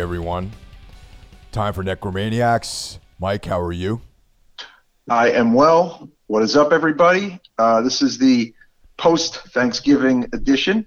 [0.00, 0.50] Everyone.
[1.52, 2.98] Time for Necromaniacs.
[3.18, 4.00] Mike, how are you?
[5.10, 6.08] I am well.
[6.26, 7.38] What is up, everybody?
[7.58, 8.54] Uh, this is the
[8.96, 10.86] post Thanksgiving edition.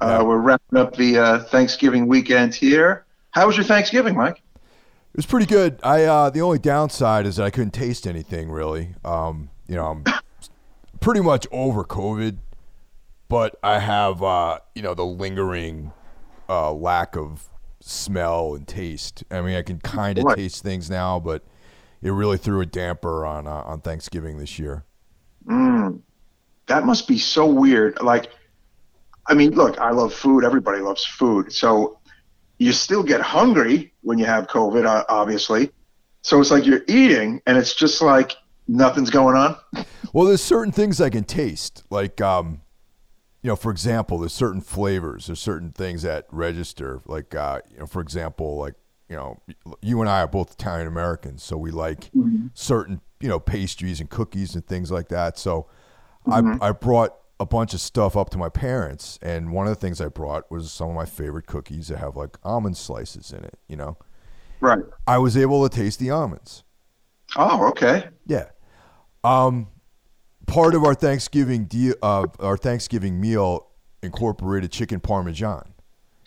[0.00, 0.22] Uh, Yeah.
[0.24, 3.04] We're wrapping up the uh, Thanksgiving weekend here.
[3.30, 4.42] How was your Thanksgiving, Mike?
[4.56, 5.78] It was pretty good.
[5.84, 8.96] I uh, the only downside is that I couldn't taste anything really.
[9.04, 10.04] Um, you know, I'm
[11.00, 12.38] pretty much over COVID,
[13.28, 15.92] but I have uh, you know the lingering
[16.48, 17.48] uh, lack of
[17.90, 19.24] smell and taste.
[19.30, 20.36] I mean, I can kind of Right.
[20.36, 21.42] taste things now, but
[22.02, 24.84] it really threw a damper on uh, on Thanksgiving this year.
[25.46, 26.00] Mm,
[26.66, 28.00] that must be so weird.
[28.02, 28.30] Like,
[29.26, 30.44] I mean, look, I love food.
[30.44, 31.52] Everybody loves food.
[31.52, 31.98] So
[32.58, 35.70] you still get hungry when you have COVID, uh, obviously.
[36.22, 38.32] So it's like you're eating, and it's just like
[38.66, 39.56] nothing's going on.
[40.14, 42.60] Well, there's certain things I can taste, like um,
[43.44, 47.78] you know, for example, there's certain flavors, there's certain things that register, like uh, you
[47.78, 48.72] know, for example, like
[49.10, 49.38] you know,
[49.82, 52.10] you and I are both Italian Americans, so we like
[52.54, 55.38] certain you know pastries and cookies and things like that.
[55.38, 55.68] So
[56.26, 59.80] I I brought a bunch of stuff up to my parents, and one of the
[59.80, 63.44] things I brought was some of my favorite cookies that have like almond slices in
[63.44, 63.58] it.
[63.68, 63.98] You know,
[64.60, 64.82] Right.
[65.06, 66.64] I was able to taste the almonds.
[67.36, 68.08] Oh, okay.
[68.26, 68.46] Yeah.
[69.22, 69.68] Um,
[70.46, 73.68] part of our Thanksgiving deal, uh, our Thanksgiving meal
[74.02, 75.72] incorporated chicken parmesan,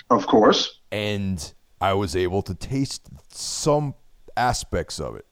[0.09, 0.79] Of course.
[0.91, 3.93] and I was able to taste some
[4.35, 5.25] aspects of it,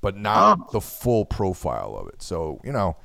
[0.00, 0.68] but not Oh.
[0.72, 2.22] the full profile of it.
[2.22, 2.96] So you know,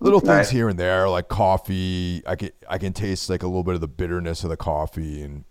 [0.00, 2.22] little things here and there, like coffee.
[2.26, 5.22] I can I can taste like a little bit of the bitterness of the coffee,
[5.22, 5.44] and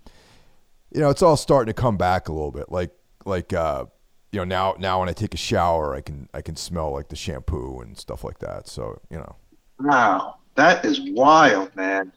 [0.91, 2.71] you know, it's all starting to come back a little bit.
[2.71, 2.91] Like
[3.25, 3.85] like uh,
[4.31, 7.09] you know now now when I take a shower, I can I can smell like
[7.09, 8.67] the shampoo and stuff like that.
[8.67, 9.35] So you know,
[9.79, 12.11] Wow, that is wild, man.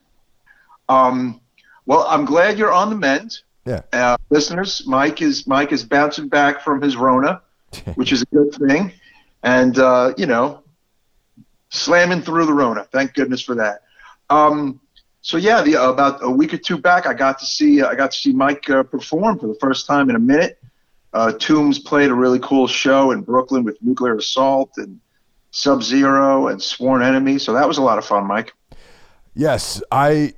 [0.88, 1.41] Um,
[1.87, 4.82] well, I'm glad you're on the mend, yeah, uh, listeners.
[4.87, 7.43] Mike is Mike is bouncing back from his Rona,
[7.94, 8.93] which is a good thing,
[9.43, 10.62] and uh, you know,
[11.69, 12.84] slamming through the Rona.
[12.84, 13.82] Thank goodness for that.
[14.31, 14.81] Um,
[15.22, 18.12] so yeah, the, about a week or two back, I got to see I got
[18.12, 20.59] to see Mike uh, perform for the first time in a minute.
[21.12, 25.00] Uh, Tombs played a really cool show in Brooklyn with Nuclear Assault and
[25.50, 27.38] Sub Zero and Sworn Enemy.
[27.38, 28.53] So that was a lot of fun, Mike.
[29.34, 30.34] yes, I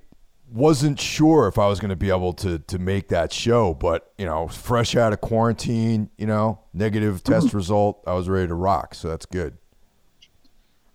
[0.50, 4.12] wasn't sure if I was going to be able to to make that show, but
[4.18, 8.54] you know, fresh out of quarantine, you know, negative test result, I was ready to
[8.54, 8.94] rock.
[8.94, 9.56] So that's good.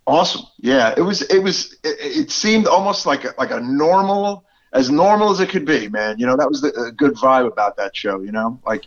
[0.06, 0.42] Awesome.
[0.58, 1.22] Yeah, it was.
[1.22, 1.74] It was.
[1.84, 5.88] It, it seemed almost like a, like a normal, as normal as it could be,
[5.88, 6.18] man.
[6.18, 8.20] You know, that was the a good vibe about that show.
[8.22, 8.86] You know, like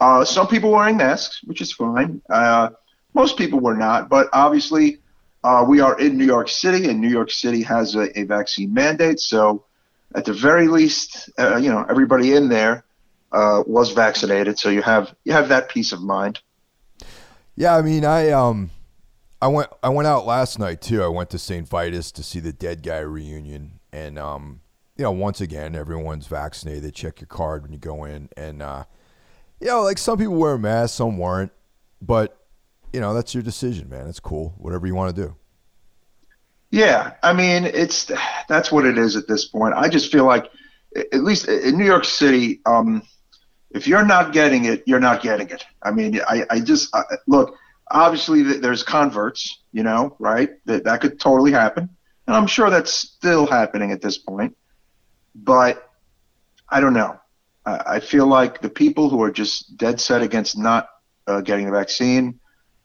[0.00, 2.20] uh, some people wearing masks, which is fine.
[2.30, 2.70] Uh,
[3.14, 4.98] most people were not, but obviously,
[5.44, 8.72] uh, we are in New York City, and New York City has a, a vaccine
[8.72, 9.20] mandate.
[9.20, 9.64] So,
[10.14, 12.84] at the very least, uh, you know, everybody in there
[13.32, 14.58] uh, was vaccinated.
[14.58, 16.40] So you have you have that peace of mind.
[17.56, 18.70] Yeah, I mean, I um,
[19.42, 21.02] I went I went out last night too.
[21.02, 21.68] I went to St.
[21.68, 24.60] Vitus to see the Dead Guy reunion, and um,
[24.96, 26.84] you know, once again, everyone's vaccinated.
[26.84, 28.84] They check your card when you go in, and uh,
[29.60, 31.52] you know, like some people wear masks, some weren't,
[32.00, 32.38] but
[32.92, 34.06] you know, that's your decision, man.
[34.06, 35.36] It's cool, whatever you want to do.
[36.70, 38.10] Yeah, I mean, it's
[38.48, 39.74] that's what it is at this point.
[39.74, 40.50] I just feel like,
[40.96, 43.02] at least in New York City, um,
[43.70, 45.64] if you're not getting it, you're not getting it.
[45.82, 47.56] I mean, I, I just I, look.
[47.90, 50.50] Obviously, there's converts, you know, right?
[50.66, 51.88] That that could totally happen,
[52.26, 54.54] and I'm sure that's still happening at this point.
[55.34, 55.90] But
[56.68, 57.18] I don't know.
[57.86, 60.88] I, feel like the people who are just dead set against not
[61.26, 62.38] uh, getting the vaccine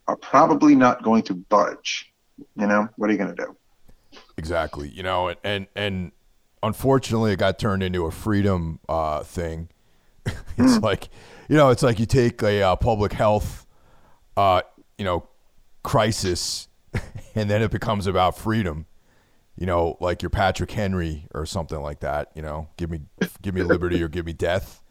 [0.07, 2.11] are probably not going to budge.
[2.57, 4.19] You know, what are you going to do?
[4.37, 4.89] Exactly.
[4.89, 6.11] You know, and and, and
[6.61, 9.69] unfortunately, it got turned into a freedom uh, thing.
[10.57, 11.09] it's like,
[11.49, 13.65] you know, it's like you take a uh, public health,
[14.37, 14.61] uh,
[14.97, 15.27] you know,
[15.83, 16.67] crisis,
[17.35, 18.85] and then it becomes about freedom.
[19.55, 22.31] You know, like you're Patrick Henry or something like that.
[22.35, 23.01] You know, give me
[23.41, 24.79] give me liberty or give me death.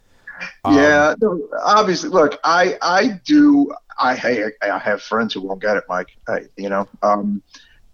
[0.64, 2.08] Um, yeah, no, obviously.
[2.08, 3.72] Look, I I do.
[3.96, 6.16] I hey, I have friends who won't get it, Mike.
[6.26, 7.40] I, you know, um,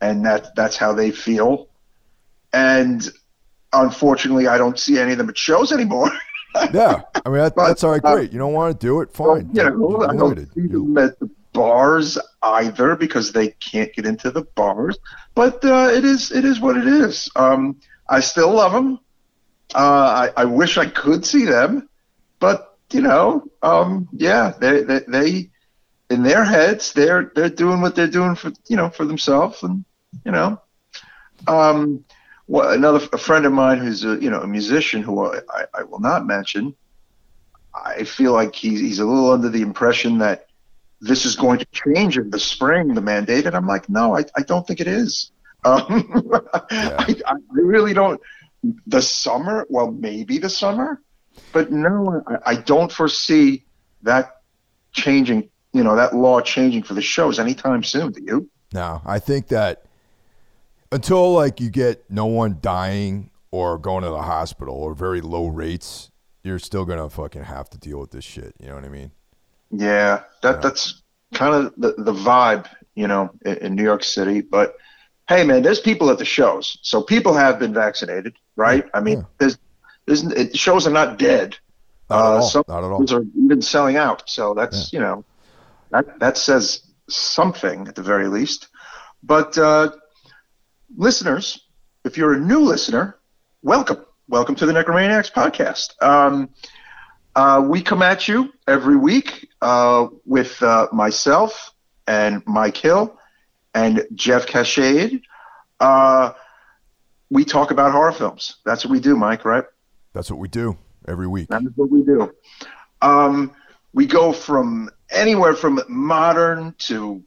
[0.00, 1.68] and that that's how they feel.
[2.54, 3.06] And
[3.74, 6.10] unfortunately, I don't see any of them at shows anymore.
[6.72, 8.04] Yeah, I mean that, But, that's all right.
[8.04, 8.32] uh, Great.
[8.32, 9.12] You don't want to do it?
[9.12, 9.50] Fine.
[9.52, 11.28] you know, You're I don't see them at the
[11.58, 14.96] bars either because they can't get into the bars.
[15.34, 17.28] But uh, it is it is what it is.
[17.34, 19.00] Um, I still love them.
[19.74, 21.88] Uh, I, I wish I could see them,
[22.38, 25.50] but you know, um, yeah, they, they they
[26.10, 29.84] in their heads they're they're doing what they're doing for you know for themselves, and
[30.24, 30.60] you know,
[31.48, 32.04] um,
[32.46, 35.82] what, another a friend of mine who's a you know a musician who I, I
[35.82, 36.76] will not mention.
[37.74, 40.47] I feel like he's he's a little under the impression that
[41.00, 43.46] this is going to change in the spring, the mandate.
[43.46, 45.30] And I'm like, no, I, I don't think it is.
[45.64, 46.30] Um,
[46.70, 46.96] yeah.
[46.98, 48.20] I, I really don't.
[48.86, 51.00] The summer, well, maybe the summer,
[51.52, 53.64] but no, I, I don't foresee
[54.02, 54.42] that
[54.92, 55.50] changing.
[55.72, 58.12] You know, that law changing for the shows anytime soon.
[58.12, 58.50] Do you?
[58.72, 59.84] No, I think that
[60.90, 65.46] until like you get no one dying or going to the hospital or very low
[65.46, 66.10] rates,
[66.42, 68.54] you're still gonna fucking have to deal with this shit.
[68.58, 69.12] You know what I mean?
[69.70, 71.02] Yeah, that that's
[71.34, 74.40] kind of the, the vibe, you know, in, in, New York City.
[74.40, 74.76] But
[75.28, 78.84] hey, man, there's people at the shows, so people have been vaccinated, right?
[78.94, 79.24] I mean, yeah.
[79.38, 79.58] there's,
[80.06, 81.56] there's it, shows are not dead.
[82.08, 82.42] Not uh, at all.
[82.42, 83.14] Some not at all.
[83.14, 84.98] are even selling out, so that's yeah.
[84.98, 85.24] you know,
[85.90, 88.68] that that says something at the very least.
[89.22, 89.90] But uh,
[90.96, 91.68] listeners,
[92.04, 93.18] if you're a new listener,
[93.62, 96.00] welcome, welcome to the Necromaniacs podcast.
[96.02, 96.50] Um,
[97.38, 101.72] uh, we come at you every week uh, with uh, myself
[102.08, 103.16] and Mike Hill
[103.74, 105.22] and Jeff Cashade.
[105.78, 106.32] Uh,
[107.30, 108.56] we talk about horror films.
[108.64, 109.62] That's what we do, Mike, right?
[110.14, 110.76] That's what we do
[111.06, 111.46] every week.
[111.48, 112.34] That's what we do.
[113.02, 113.52] Um,
[113.92, 117.22] we go from anywhere from modern to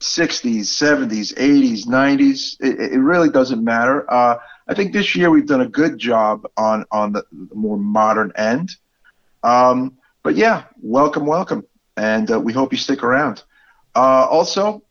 [0.00, 2.56] 60s, 70s, 80s, 90s.
[2.60, 4.10] It, it really doesn't matter.
[4.10, 7.76] Uh, I think this year we've done a good job on on the, the more
[7.76, 8.74] modern end.
[9.42, 11.64] Um, but yeah, welcome, welcome,
[11.96, 13.42] and uh, we hope you stick around.
[13.94, 14.82] Uh, also,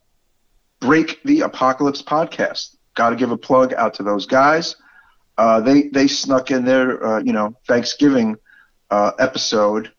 [0.80, 2.76] Break the Apocalypse podcast.
[2.94, 4.76] Got to give a plug out to those guys.
[5.38, 8.36] Uh, they they snuck in their uh, you know Thanksgiving
[8.90, 9.92] uh, episode,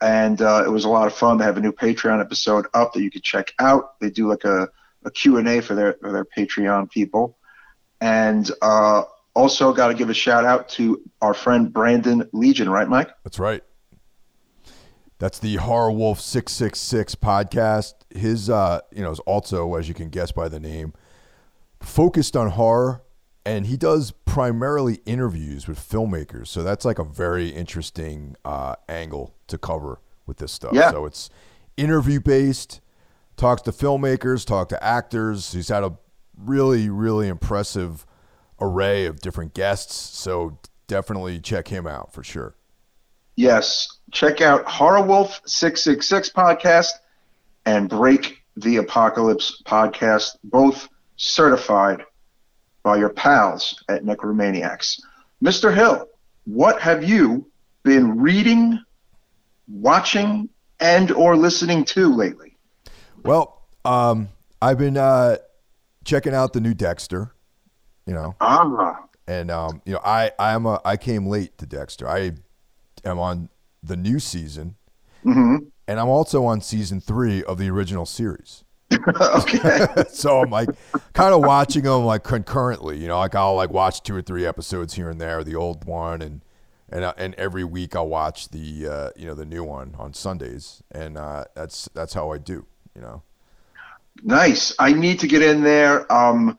[0.00, 1.38] and uh, it was a lot of fun.
[1.38, 3.98] They have a new Patreon episode up that you can check out.
[4.00, 4.68] They do like a,
[5.04, 7.38] a Q and A for their for their Patreon people,
[8.00, 8.50] and
[9.36, 13.10] also got to give a shout out to our friend Brandon Legion, right, Mike?
[13.22, 13.62] That's right.
[15.18, 17.94] That's the Horror Wolf 666 podcast.
[18.10, 20.92] His, uh, you know, is also, as you can guess by the name,
[21.80, 23.02] focused on horror.
[23.44, 26.48] And he does primarily interviews with filmmakers.
[26.48, 30.72] So that's like a very interesting uh, angle to cover with this stuff.
[30.74, 30.90] Yeah.
[30.90, 31.30] So it's
[31.76, 32.80] interview based,
[33.36, 35.52] talks to filmmakers, talk to actors.
[35.52, 35.96] He's had a
[36.36, 38.04] really, really impressive
[38.60, 39.94] array of different guests.
[39.94, 40.58] So
[40.88, 42.56] definitely check him out for sure.
[43.36, 46.88] Yes, check out Horror Wolf 666 podcast
[47.66, 52.02] and Break the Apocalypse podcast, both certified
[52.82, 55.00] by your pals at Necromaniacs.
[55.44, 55.74] Mr.
[55.74, 56.08] Hill,
[56.44, 57.46] what have you
[57.82, 58.78] been reading,
[59.68, 60.48] watching,
[60.80, 62.56] and or listening to lately?
[63.22, 64.30] Well, um,
[64.62, 65.36] I've been uh,
[66.04, 67.34] checking out the new Dexter.
[68.06, 71.66] You know, ah, and um, you know, I I am a I came late to
[71.66, 72.08] Dexter.
[72.08, 72.32] I
[73.06, 73.48] am on
[73.82, 74.76] the new season,
[75.24, 75.56] mm-hmm.
[75.86, 78.64] and I'm also on season three of the original series.
[79.08, 79.86] okay.
[80.08, 80.68] so I'm like
[81.12, 82.98] kind of watching them like concurrently.
[82.98, 85.84] You know, like I'll like watch two or three episodes here and there, the old
[85.84, 86.42] one, and
[86.88, 90.14] and uh, and every week I'll watch the uh, you know the new one on
[90.14, 92.66] Sundays, and uh, that's that's how I do.
[92.94, 93.22] You know.
[94.22, 94.74] Nice.
[94.78, 96.10] I need to get in there.
[96.12, 96.58] Um,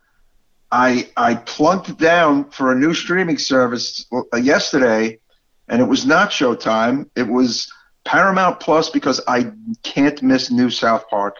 [0.71, 5.19] I I plunked down for a new streaming service uh, yesterday
[5.67, 7.09] and it was not Showtime.
[7.15, 7.71] It was
[8.05, 9.51] Paramount Plus because I
[9.83, 11.37] can't miss new South Park.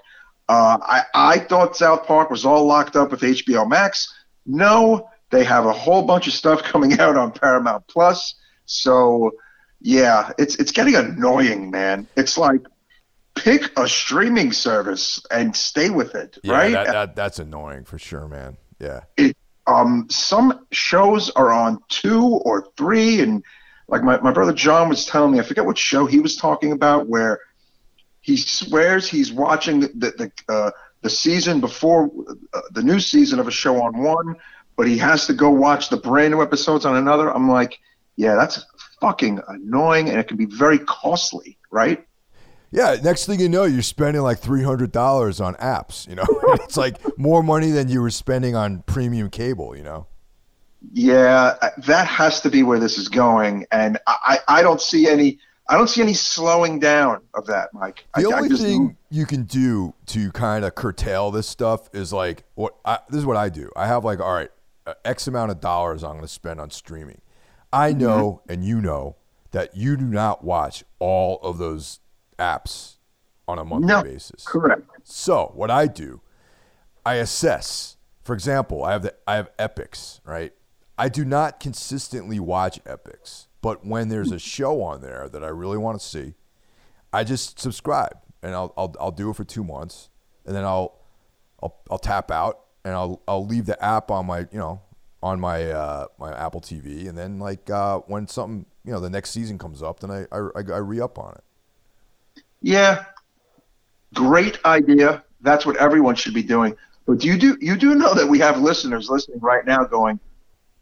[0.50, 4.14] Uh, I, I thought South Park was all locked up with HBO Max.
[4.46, 8.36] No, they have a whole bunch of stuff coming out on Paramount Plus.
[8.66, 9.32] So,
[9.82, 12.08] yeah, it's it's getting annoying, man.
[12.16, 12.62] It's like
[13.36, 16.72] pick a streaming service and stay with it, yeah, right?
[16.72, 18.58] That, that, that's annoying for sure, man.
[18.80, 19.02] Yeah.
[19.16, 23.44] It, um, some shows are on two or three, and
[23.88, 26.72] like my, my brother John was telling me, I forget what show he was talking
[26.72, 27.40] about, where
[28.22, 29.90] he swears he's watching the
[30.48, 32.12] the uh, the season before
[32.54, 34.36] uh, the new season of a show on one,
[34.76, 37.34] but he has to go watch the brand new episodes on another.
[37.34, 37.80] I'm like,
[38.18, 38.66] yeah, that's
[39.00, 42.06] fucking annoying, and it can be very costly, right?
[42.72, 46.08] Yeah, next thing you know, you're spending like three hundred dollars on apps.
[46.08, 46.26] You know,
[46.56, 49.76] it's like more money than you were spending on premium cable.
[49.76, 50.08] You know.
[50.94, 55.40] Yeah, that has to be where this is going, and I, I don't see any.
[55.70, 58.06] I don't see any slowing down of that, Mike.
[58.16, 62.14] The I, only I thing you can do to kind of curtail this stuff is
[62.14, 63.70] like what I, this is what I do.
[63.76, 64.50] I have like all right,
[65.04, 67.22] X amount of dollars I'm going to spend on streaming.
[67.74, 68.00] I mm-hmm.
[68.00, 68.54] know, mm-hmm.
[68.54, 69.18] and you know
[69.52, 72.00] that you do not watch all of those
[72.40, 72.98] apps
[73.48, 74.46] on a monthly no, basis.
[74.46, 74.84] Correct.
[75.04, 76.22] So what I do,
[77.06, 77.98] I assess.
[78.24, 80.54] For example, I have the I have Epix, right?
[80.98, 85.50] I do not consistently watch Epix, but when there's a show on there that I
[85.50, 86.34] really want to see,
[87.14, 90.10] I just subscribe and I'll, I'll I'll do it for two months,
[90.46, 91.00] and then I'll
[91.62, 94.82] I'll I'll tap out and I'll I'll leave the app on my you know
[95.22, 99.10] on my uh, my Apple TV, and then like uh, when something you know the
[99.10, 102.44] next season comes up, then I I, I, I re up on it.
[102.62, 103.06] Yeah,
[104.14, 105.24] great idea.
[105.42, 106.76] That's what everyone should be doing.
[107.06, 110.20] But do you do you do know that we have listeners listening right now going,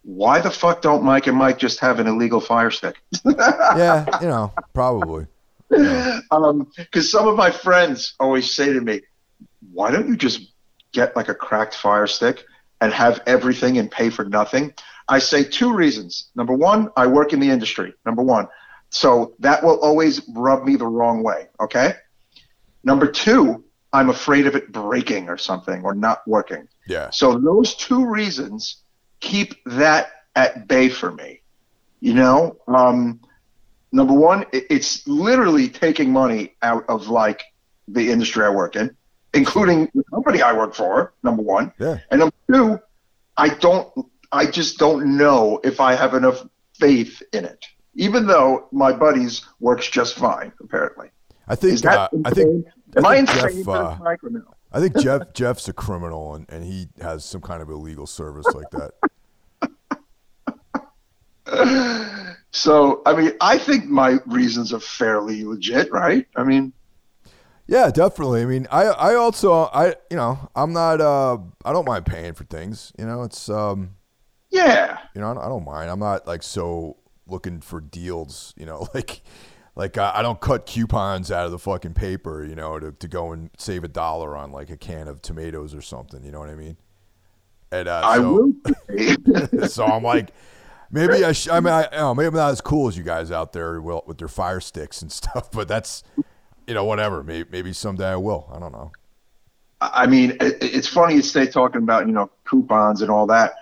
[0.05, 2.95] why the fuck don't Mike and Mike just have an illegal fire stick?
[3.25, 5.25] yeah, you know, probably.
[5.67, 6.71] Because um,
[7.01, 9.01] some of my friends always say to me,
[9.73, 10.53] why don't you just
[10.91, 12.43] get like a cracked fire stick
[12.81, 14.73] and have everything and pay for nothing?
[15.07, 16.29] I say two reasons.
[16.35, 17.93] Number one, I work in the industry.
[18.05, 18.47] Number one.
[18.91, 21.47] So that will always rub me the wrong way.
[21.59, 21.95] Okay.
[22.83, 26.67] Number two, I'm afraid of it breaking or something or not working.
[26.87, 27.09] Yeah.
[27.09, 28.83] So those two reasons
[29.19, 31.41] keep that at bay for me.
[31.99, 33.19] You know, um,
[33.91, 37.43] number one, it's literally taking money out of like
[37.87, 38.95] the industry I work in,
[39.33, 41.13] including the company I work for.
[41.23, 41.99] Number one, yeah.
[42.11, 42.79] and number two,
[43.37, 43.91] I don't,
[44.31, 46.45] I just don't know if I have enough
[46.77, 51.09] faith in it, even though my buddies works just fine apparently.
[51.47, 51.73] I think.
[51.73, 52.65] Is Uh, I think.
[52.97, 54.41] Am I, I insane Jeff, uh, Mike or no?
[54.75, 58.45] I think Jeff Jeff's a criminal and, and he has some kind of illegal service
[58.53, 58.91] like that.
[62.51, 66.27] so, I mean, I think my reasons are fairly legit, right?
[66.35, 66.73] I mean,
[67.67, 68.41] yeah, definitely.
[68.41, 72.33] I mean, I I also I you know I'm not uh I don't mind paying
[72.33, 72.91] for things.
[72.99, 73.95] You know, it's um
[74.51, 74.99] yeah.
[75.15, 75.89] You know, I don't mind.
[75.89, 78.53] I'm not like so looking for deals.
[78.57, 79.21] You know, like
[79.75, 82.43] like I don't cut coupons out of the fucking paper.
[82.45, 85.75] You know, to to go and save a dollar on like a can of tomatoes
[85.75, 86.23] or something.
[86.23, 86.77] You know what I mean?
[87.71, 89.67] And uh, I so, will.
[89.67, 90.31] so I'm like.
[90.91, 93.29] Maybe I, sh- I mean, I, know, maybe I'm not as cool as you guys
[93.31, 96.03] out there will, with their fire sticks and stuff, but that's,
[96.67, 97.23] you know, whatever.
[97.23, 98.49] Maybe, maybe someday I will.
[98.53, 98.91] I don't know.
[99.81, 103.55] I mean, it's funny you stay talking about you know coupons and all that.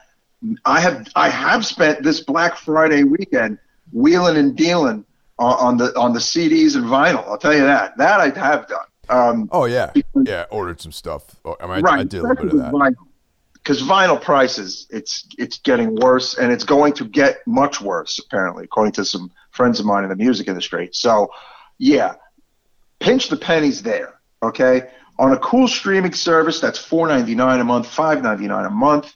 [0.66, 3.58] I have I have spent this Black Friday weekend
[3.92, 5.06] wheeling and dealing
[5.40, 7.28] on, on the on the CDs and vinyl.
[7.28, 8.86] I'll tell you that that I have done.
[9.10, 10.46] Um, oh yeah, because, yeah.
[10.50, 11.36] Ordered some stuff.
[11.44, 12.72] Oh, I mean, right, I, I did a little bit of that.
[12.72, 12.96] Vinyl
[13.64, 18.66] because vinyl prices it's it's getting worse and it's going to get much worse apparently
[18.66, 21.30] according to some friends of mine in the music industry so
[21.78, 22.16] yeah
[23.00, 28.68] pinch the pennies there okay on a cool streaming service that's 4.99 a month 5.99
[28.68, 29.14] a month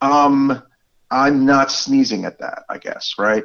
[0.00, 0.62] um
[1.10, 3.44] i'm not sneezing at that i guess right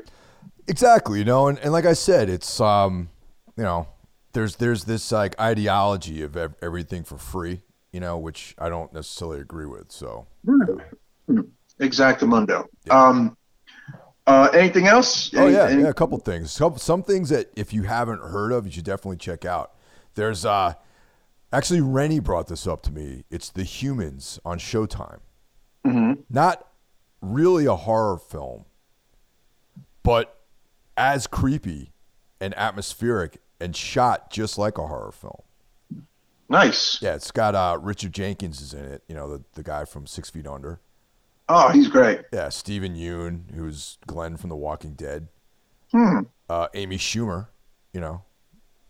[0.67, 3.09] exactly you know and, and like i said it's um
[3.57, 3.87] you know
[4.33, 7.61] there's there's this like ideology of everything for free
[7.95, 9.89] you know, which I don't necessarily agree with.
[9.89, 10.27] So,
[11.79, 12.65] exactamundo.
[12.85, 12.93] Yeah.
[13.07, 13.37] Um,
[14.27, 15.33] uh, anything else?
[15.33, 16.51] oh yeah, any- yeah, a couple things.
[16.51, 19.75] Some, some things that if you haven't heard of, you should definitely check out.
[20.15, 20.73] There's uh,
[21.53, 23.23] actually Rennie brought this up to me.
[23.31, 25.19] It's The Humans on Showtime.
[25.87, 26.19] Mm-hmm.
[26.29, 26.67] Not
[27.21, 28.65] really a horror film,
[30.03, 30.37] but
[30.97, 31.91] as creepy
[32.39, 35.41] and atmospheric and shot just like a horror film.
[36.49, 37.01] Nice.
[37.01, 39.03] Yeah, it's got uh, Richard Jenkins is in it.
[39.07, 40.79] You know, the the guy from Six Feet Under.
[41.49, 42.21] Oh, he's great.
[42.31, 45.27] Yeah, Steven Yeun, who's Glenn from The Walking Dead.
[45.91, 46.21] Hmm.
[46.49, 47.47] Uh, Amy Schumer,
[47.93, 48.23] you know,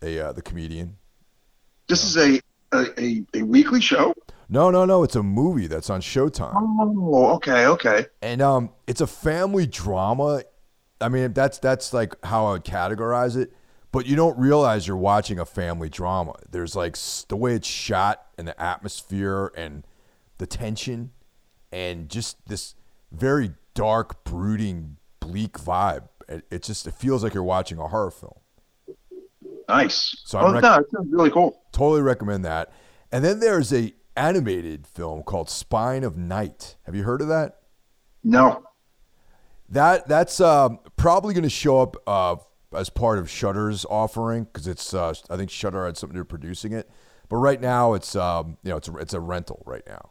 [0.02, 0.96] a uh, the comedian.
[1.88, 2.40] This is a,
[2.72, 4.14] a a weekly show.
[4.48, 5.02] No, no, no.
[5.02, 6.52] It's a movie that's on Showtime.
[6.54, 8.06] Oh, okay, okay.
[8.22, 10.42] And um, it's a family drama.
[11.00, 13.52] I mean, that's that's like how I would categorize it
[13.96, 16.34] but you don't realize you're watching a family drama.
[16.50, 16.98] There's like
[17.28, 19.86] the way it's shot and the atmosphere and
[20.36, 21.12] the tension
[21.72, 22.74] and just this
[23.10, 26.08] very dark, brooding, bleak vibe.
[26.28, 28.38] It, it just it feels like you're watching a horror film.
[29.66, 30.14] Nice.
[30.26, 31.62] So oh, rec- no, it sounds really cool.
[31.72, 32.70] Totally recommend that.
[33.10, 36.76] And then there's a animated film called Spine of Night.
[36.82, 37.60] Have you heard of that?
[38.22, 38.62] No.
[39.68, 42.36] That that's um, probably going to show up uh,
[42.74, 46.24] as part of Shudder's offering because it's uh, I think Shudder had something to do
[46.24, 46.88] producing it,
[47.28, 50.10] but right now it's um, you know it's a, it's a rental right now,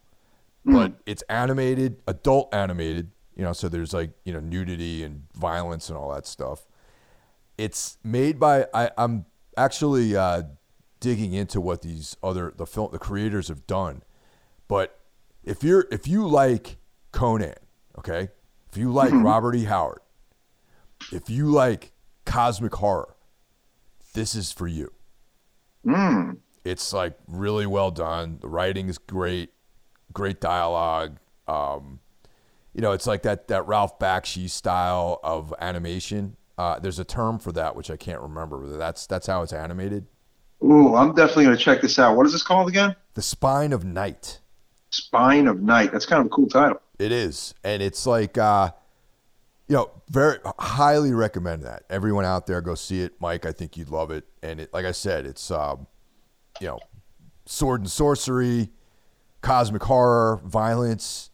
[0.66, 0.74] mm.
[0.74, 5.90] but it's animated, adult animated, you know, so there's like you know nudity and violence
[5.90, 6.68] and all that stuff.
[7.58, 10.44] It's made by I, I'm actually uh,
[11.00, 14.04] digging into what these other the film the creators have done,
[14.68, 15.00] but
[15.46, 16.78] if you're if you like
[17.14, 17.56] Conan,
[17.98, 18.30] okay,
[18.76, 19.26] if you like mm-hmm.
[19.26, 19.64] Robert E.
[19.64, 20.00] Howard,
[21.10, 21.94] if you like
[22.26, 23.16] cosmic horror,
[24.14, 24.92] this is for you.
[25.86, 26.40] Mm.
[26.66, 28.40] It's like really well done.
[28.42, 29.54] The writing is great,
[30.12, 31.20] great dialogue.
[31.48, 32.02] Um,
[32.74, 36.36] you know, it's like that that Ralph Bakshi style of animation.
[36.58, 38.76] Uh, there's a term for that which I can't remember.
[38.76, 40.06] That's that's how it's animated.
[40.62, 42.18] Ooh, I'm definitely going to check this out.
[42.18, 42.94] What is this called again?
[43.14, 44.42] The Spine of Night.
[44.90, 45.94] Spine of Night.
[45.94, 46.82] That's kind of a cool title.
[47.00, 48.72] It is, and it's like, uh,
[49.68, 51.84] you know, very highly recommend that.
[51.90, 53.14] Everyone out there, go see it.
[53.20, 54.24] Mike, I think you'd love it.
[54.44, 55.88] And it, like I said, it's, um,
[56.62, 56.80] you know,
[57.46, 58.70] sword and sorcery,
[59.42, 61.32] cosmic horror, violence,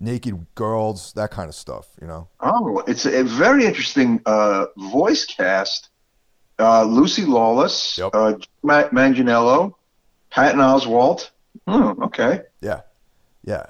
[0.00, 1.88] naked girls, that kind of stuff.
[2.00, 2.28] You know.
[2.40, 5.90] Oh, it's a very interesting uh, voice cast.
[6.58, 8.10] Uh, Lucy Lawless, Yep.
[8.14, 9.74] uh, Matt Manganiello,
[10.30, 11.30] Patton Oswalt.
[11.66, 12.42] Hmm, okay.
[12.60, 12.82] Yeah,
[13.44, 13.66] yeah.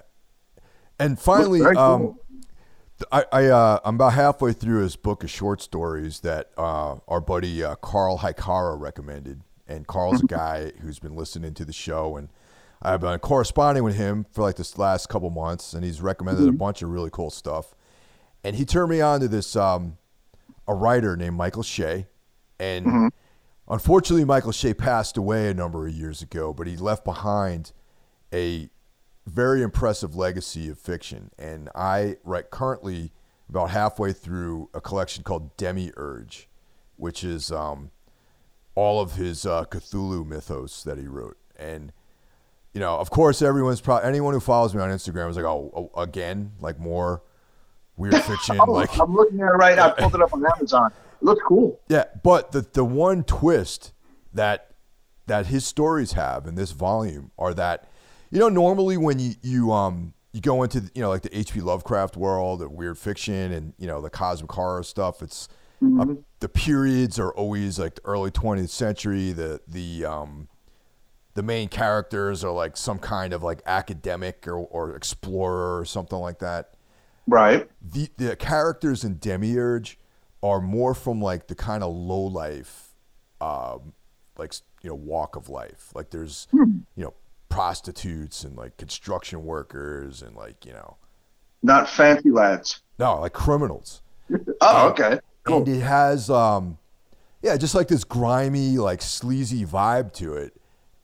[0.99, 2.19] And finally, um, cool.
[3.11, 7.21] I, I uh, I'm about halfway through his book of short stories that uh, our
[7.21, 12.17] buddy uh, Carl Hikara recommended, and Carl's a guy who's been listening to the show,
[12.17, 12.29] and
[12.81, 16.53] I've been corresponding with him for like this last couple months, and he's recommended a
[16.53, 17.75] bunch of really cool stuff,
[18.45, 19.97] and he turned me on to this um,
[20.69, 22.07] a writer named Michael Shea,
[22.61, 23.11] and
[23.69, 27.73] unfortunately Michael Shea passed away a number of years ago, but he left behind
[28.33, 28.71] a
[29.27, 31.31] very impressive legacy of fiction.
[31.39, 33.13] And I write currently
[33.49, 36.49] about halfway through a collection called Demiurge,
[36.97, 37.91] which is um,
[38.75, 41.37] all of his uh, Cthulhu mythos that he wrote.
[41.59, 41.93] And
[42.73, 45.91] you know, of course, everyone's probably anyone who follows me on Instagram is like, oh,
[45.95, 47.23] oh, again, like more
[47.97, 49.91] weird fiction, Oh, like I'm looking at it right now.
[49.97, 50.91] I pulled it up on Amazon.
[50.91, 51.81] It looks cool.
[51.89, 53.93] yeah, but the the one twist
[54.33, 54.73] that
[55.27, 57.89] that his stories have in this volume are that
[58.35, 61.61] you know normally when you you um you go into you know like the H.P.
[61.61, 65.49] Lovecraft world of weird fiction and you know the cosmic horror stuff, it's
[65.83, 66.07] uh,
[66.41, 69.33] the periods are always like the early 20th century.
[69.33, 70.49] The the um
[71.35, 76.19] the main characters are like some kind of like academic or, or explorer or something
[76.19, 76.75] like that
[77.27, 77.69] Right.
[77.81, 79.97] the the characters in Demiurge
[80.43, 82.95] are more from like the kind of low life,
[83.41, 83.93] um,
[84.37, 85.91] like you know walk of life.
[85.95, 86.49] Like there's
[86.97, 87.15] you know
[87.55, 90.97] prostitutes and like construction workers and like you know
[91.63, 92.83] Not fancy lads.
[92.99, 94.03] no like criminals.
[94.61, 95.21] Oh, okay.
[95.45, 95.59] Cool.
[95.59, 96.79] And it has um,
[97.43, 100.57] yeah, just like this grimy like sleazy vibe to it.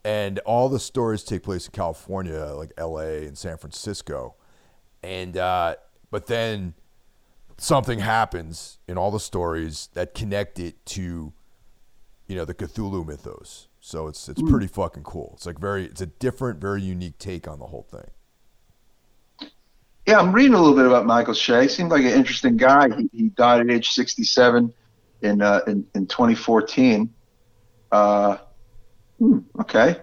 [0.04, 3.26] And all the stories take place in California, like L.A.
[3.26, 4.34] and San Francisco.
[5.04, 5.76] And uh,
[6.10, 6.74] but then
[7.58, 11.32] something happens in all the stories that connect it to
[12.26, 13.68] you know the Cthulhu mythos.
[13.80, 15.32] So it's it's pretty fucking cool.
[15.36, 19.50] It's like very it's a different, very unique take on the whole thing.
[20.06, 21.66] Yeah, I'm reading a little bit about Michael Shea.
[21.68, 22.88] Seems like an interesting guy.
[22.94, 24.72] He, he died at age 67
[25.22, 27.12] in uh, in, in 2014.
[27.90, 28.36] Uh,
[29.18, 29.96] hmm, okay,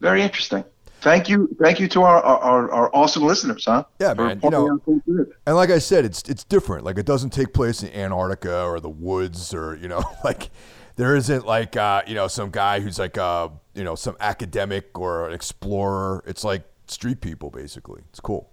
[0.00, 0.64] very interesting.
[1.00, 3.84] Thank you, thank you to our our, our awesome listeners, huh?
[4.00, 5.36] Yeah, man, you know- pointing out cool shit.
[5.46, 6.84] And like I said, it's it's different.
[6.84, 10.50] Like it doesn't take place in Antarctica or the woods or you know like
[10.96, 14.98] there isn't like uh, you know some guy who's like uh, you know some academic
[14.98, 16.22] or an explorer.
[16.26, 18.02] It's like street people basically.
[18.10, 18.50] It's cool.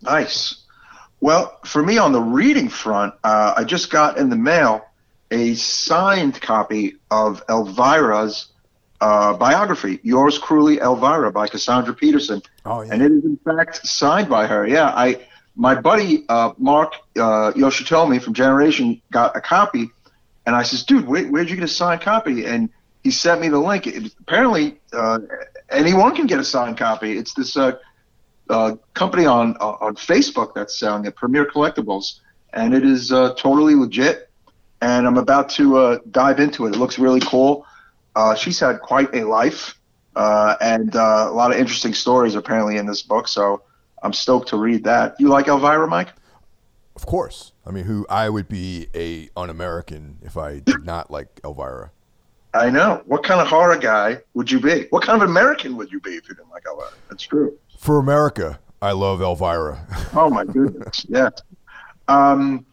[0.00, 0.64] Nice.
[1.20, 4.84] Well, for me on the reading front, uh, I just got in the mail
[5.30, 8.48] a signed copy of Elvira's
[9.00, 12.42] uh, biography, Yours Cruelly, Elvira, by Cassandra Peterson.
[12.64, 12.92] Oh yeah.
[12.92, 14.66] and it is in fact signed by her.
[14.66, 15.20] Yeah, I
[15.54, 19.90] my buddy uh, Mark uh, Yoshitomi from Generation got a copy,
[20.46, 22.68] and I says, "Dude, where, where'd you get a signed copy?" And
[23.02, 23.86] he sent me the link.
[23.86, 25.20] It, apparently, uh,
[25.70, 27.16] anyone can get a signed copy.
[27.18, 27.78] It's this uh,
[28.48, 32.20] uh, company on uh, on Facebook that's selling it, Premier Collectibles,
[32.52, 34.28] and it is uh, totally legit.
[34.80, 36.74] And I'm about to uh, dive into it.
[36.74, 37.66] It looks really cool.
[38.36, 39.78] She's had quite a life
[40.16, 43.28] and a lot of interesting stories apparently in this book.
[43.28, 43.62] So
[44.02, 45.14] I'm stoked to read that.
[45.20, 46.08] You like Elvira, Mike?
[46.94, 47.52] Of course.
[47.66, 51.90] I mean, who I would be a un-American if I did not like Elvira.
[52.54, 53.02] I know.
[53.06, 54.86] What kind of horror guy would you be?
[54.90, 56.90] What kind of American would you be if you didn't like Elvira?
[57.08, 57.56] That's true.
[57.78, 59.86] For America, I love Elvira.
[60.14, 61.30] Oh my goodness, yeah.
[62.08, 62.66] Um,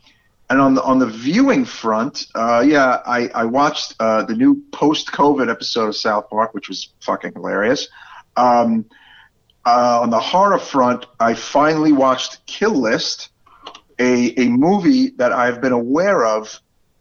[0.50, 4.62] and on the on the viewing front, uh, yeah, I I watched uh, the new
[4.74, 7.88] post-COVID episode of South Park, which was fucking hilarious.
[8.36, 8.86] Um,
[9.66, 13.30] uh, on the horror front, I finally watched Kill List,
[14.00, 16.60] a a movie that I've been aware of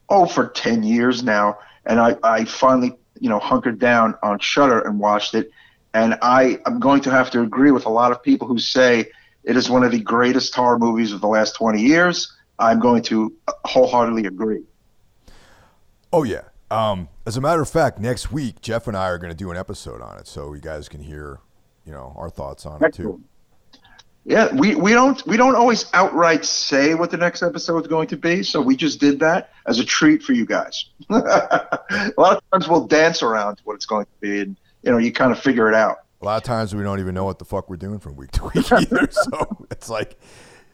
[0.08, 4.80] oh for ten years now, and I I finally you know hunkered down on Shudder
[4.80, 5.50] and watched it,
[5.94, 9.06] and I am going to have to agree with a lot of people who say
[9.44, 12.34] it is one of the greatest horror movies of the last 20 years.
[12.58, 13.34] I'm going to
[13.64, 14.62] wholeheartedly agree.
[16.12, 16.42] Oh yeah.
[16.70, 19.50] Um, as a matter of fact, next week Jeff and I are going to do
[19.50, 21.38] an episode on it, so you guys can hear,
[21.86, 23.22] you know, our thoughts on it too.
[24.28, 28.08] Yeah, we, we don't we don't always outright say what the next episode is going
[28.08, 30.84] to be, so we just did that as a treat for you guys.
[31.08, 34.98] a lot of times we'll dance around what it's going to be, and you know
[34.98, 36.00] you kind of figure it out.
[36.20, 38.30] A lot of times we don't even know what the fuck we're doing from week
[38.32, 39.08] to week either.
[39.10, 40.20] so it's like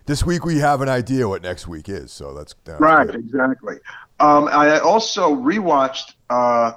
[0.07, 2.11] this week we have an idea what next week is.
[2.11, 3.15] So that's, that's right, good.
[3.15, 3.77] exactly.
[4.19, 6.73] Um, I also rewatched uh,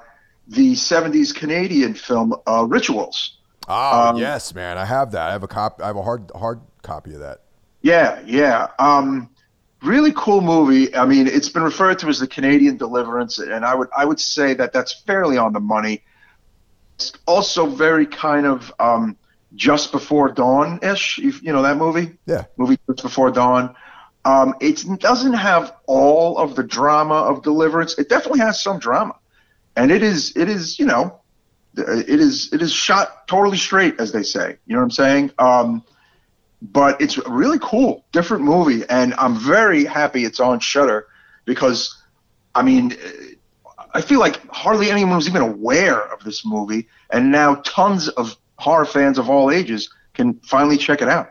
[0.46, 3.37] the '70s Canadian film uh, Rituals.
[3.68, 5.28] Oh yes, man, I have that.
[5.28, 5.82] I have a cop.
[5.82, 7.42] I have a hard hard copy of that.
[7.82, 8.68] Yeah, yeah.
[8.78, 9.30] Um,
[9.82, 10.94] really cool movie.
[10.94, 14.20] I mean, it's been referred to as the Canadian Deliverance, and I would I would
[14.20, 16.02] say that that's fairly on the money.
[16.94, 19.16] It's also very kind of um,
[19.54, 21.18] just before dawn ish.
[21.18, 22.16] You, you know that movie?
[22.26, 22.46] Yeah.
[22.56, 23.74] Movie just before dawn.
[24.24, 27.98] Um, it doesn't have all of the drama of Deliverance.
[27.98, 29.14] It definitely has some drama,
[29.76, 31.20] and it is it is you know
[31.76, 34.56] it is it is shot totally straight, as they say.
[34.66, 35.30] You know what I'm saying?
[35.38, 35.84] Um,
[36.60, 41.06] but it's a really cool, different movie, and I'm very happy it's on Shudder
[41.44, 41.96] because,
[42.54, 42.96] I mean,
[43.94, 48.36] I feel like hardly anyone was even aware of this movie, and now tons of
[48.56, 51.30] horror fans of all ages can finally check it out.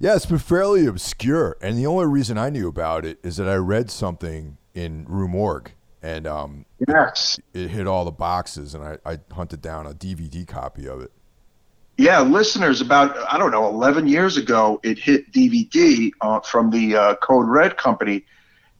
[0.00, 3.48] Yeah, it's been fairly obscure, and the only reason I knew about it is that
[3.48, 5.72] I read something in Rue Morgue,
[6.04, 9.94] and um, yes, it, it, hit all the boxes, and I, I hunted down a
[9.94, 11.10] DVD copy of it.
[11.96, 16.94] Yeah, listeners, about I don't know, 11 years ago, it hit DVD uh, from the
[16.94, 18.26] uh, Code Red company,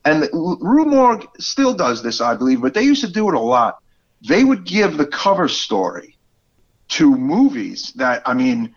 [0.04, 3.40] and Rue Morgue still does this, I believe, but they used to do it a
[3.40, 3.78] lot.
[4.28, 6.18] They would give the cover story
[6.88, 8.74] to movies that, I mean,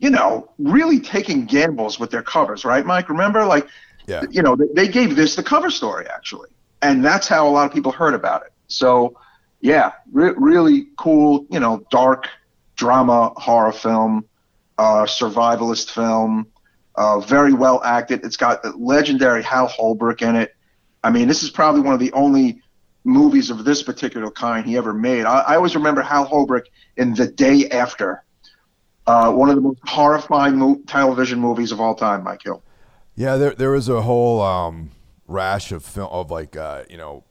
[0.00, 3.08] you know, really taking gambles with their covers, right, Mike?
[3.08, 3.68] Remember, like,
[4.08, 4.24] yeah.
[4.30, 6.50] you know, they gave this the cover story actually,
[6.82, 8.52] and that's how a lot of people heard about it.
[8.68, 9.18] So,
[9.60, 12.28] yeah, re- really cool, you know, dark
[12.76, 14.26] drama horror film,
[14.78, 16.46] uh, survivalist film,
[16.96, 18.24] uh, very well acted.
[18.24, 20.54] It's got legendary Hal Holbrook in it.
[21.02, 22.60] I mean, this is probably one of the only
[23.04, 25.24] movies of this particular kind he ever made.
[25.24, 26.64] I, I always remember Hal Holbrook
[26.96, 28.24] in The Day After,
[29.06, 32.62] uh, one of the most horrifying mo- television movies of all time, Mike Hill.
[33.14, 34.90] Yeah, there there was a whole um,
[35.26, 37.24] rash of film of like uh, you know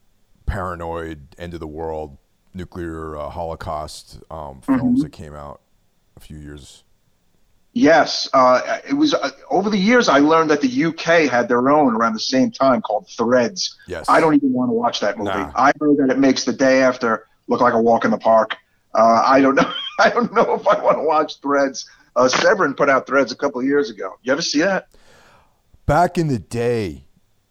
[0.45, 2.17] paranoid end of the world
[2.53, 5.01] nuclear uh, holocaust um, films mm-hmm.
[5.01, 5.61] that came out
[6.15, 6.83] a few years.
[7.73, 10.07] Yes, uh, it was uh, over the years.
[10.07, 13.77] I learned that the UK had their own around the same time called Threads.
[13.85, 15.31] Yes, I don't even want to watch that movie.
[15.31, 15.51] Nah.
[15.55, 18.55] I heard that it makes the day after look like a walk in the park.
[18.93, 19.73] Uh, I don't know.
[19.99, 21.85] I don't know if I want to watch Threads.
[22.15, 24.13] Uh, Severin put out Threads a couple of years ago.
[24.23, 24.87] You ever see that?
[25.85, 27.04] Back in the day,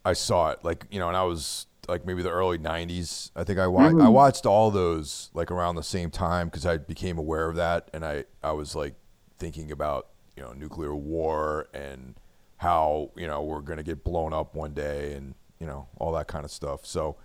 [0.05, 0.65] I saw it.
[0.65, 3.97] Like you know, and I was like maybe the early 90s i think i watched
[3.97, 4.05] mm.
[4.05, 7.91] i watched all those like around the same time because i became aware of that
[7.93, 8.95] and i i was like
[9.39, 12.15] thinking about you know nuclear war and
[12.59, 16.13] how you know we're going to get blown up one day and you know all
[16.13, 17.17] that kind of stuff so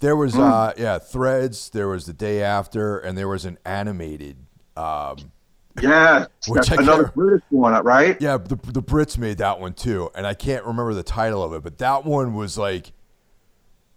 [0.00, 0.40] there was mm.
[0.40, 4.36] uh yeah threads there was the day after and there was an animated
[4.76, 5.32] um
[5.80, 8.20] yeah, which another British one, right?
[8.20, 11.52] Yeah, the the Brits made that one too, and I can't remember the title of
[11.52, 12.92] it, but that one was like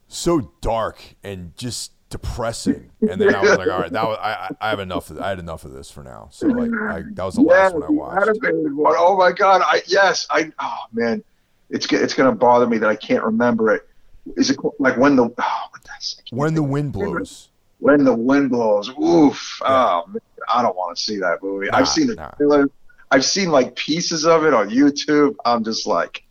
[0.08, 2.92] so dark and just depressing.
[3.02, 5.10] And then I was like, all right, that was, I, I have enough.
[5.10, 6.30] Of, I had enough of this for now.
[6.32, 8.42] So like, I, that was the yeah, last one I watched.
[8.42, 8.96] One.
[8.98, 9.62] Oh my god!
[9.66, 11.24] I yes, I oh man,
[11.70, 13.90] it's it's gonna bother me that I can't remember it.
[14.38, 15.64] Is it like when the oh,
[16.30, 17.50] when the wind blows?
[17.84, 18.90] When the wind blows.
[18.92, 19.60] Oof!
[19.62, 19.68] Yeah.
[19.68, 21.68] Oh man, I don't want to see that movie.
[21.68, 22.30] Nah, I've seen the nah.
[22.30, 22.70] trailer.
[23.12, 25.36] I've seen like pieces of it on YouTube.
[25.44, 26.24] I'm just like,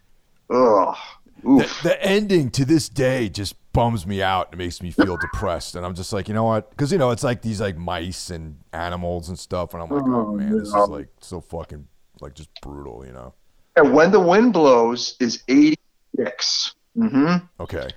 [0.49, 0.97] ugh.
[1.43, 4.49] The, the, ending to this day just bums me out.
[4.55, 6.71] It makes me feel depressed, and I'm just like, you know what?
[6.71, 10.05] Because you know, it's like these like mice and animals and stuff, and I'm like,
[10.07, 11.87] oh, oh man, this is like so fucking
[12.23, 13.35] like just brutal, you know.
[13.77, 16.75] And when the wind blows is 86.
[16.97, 17.45] Mm-hmm.
[17.61, 17.91] Okay.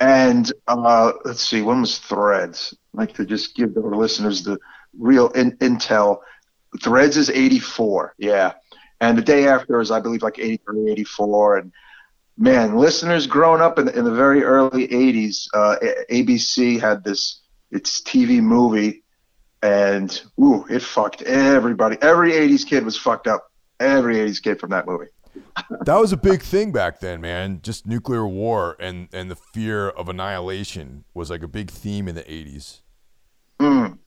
[0.00, 2.74] And uh, let's see, when was Threads?
[2.94, 4.58] Like to just give our listeners the
[4.98, 6.20] real in- intel.
[6.82, 8.52] Threads is 84, yeah.
[9.00, 11.58] And the day after is, I believe, like 83, 84.
[11.58, 11.72] And
[12.38, 15.76] man, listeners growing up in the, in the very early 80s, uh,
[16.10, 19.02] ABC had this, its TV movie,
[19.62, 21.98] and ooh, it fucked everybody.
[22.00, 23.50] Every 80s kid was fucked up.
[23.78, 25.08] Every 80s kid from that movie.
[25.84, 27.60] That was a big thing back then, man.
[27.62, 32.14] Just nuclear war and, and the fear of annihilation was like a big theme in
[32.14, 32.80] the 80s.
[33.58, 33.98] Mm.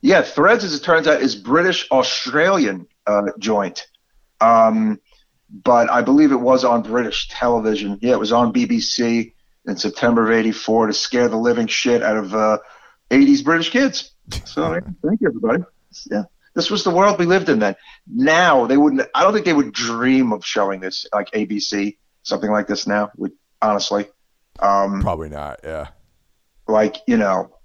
[0.00, 3.86] Yeah, Threads, as it turns out, is British Australian uh, joint.
[4.40, 5.00] Um,
[5.50, 7.98] but I believe it was on British television.
[8.00, 9.32] Yeah, it was on BBC
[9.66, 12.58] in September of '84 to scare the living shit out of uh,
[13.10, 14.12] '80s British kids.
[14.44, 15.64] So thank you, everybody.
[16.10, 16.22] Yeah,
[16.60, 17.74] This was the world we lived in then.
[18.06, 19.08] Now they wouldn't.
[19.14, 23.10] I don't think they would dream of showing this like ABC, something like this now.
[23.16, 24.08] Would honestly.
[24.58, 25.60] Um, Probably not.
[25.64, 25.86] Yeah.
[26.68, 27.56] like you know,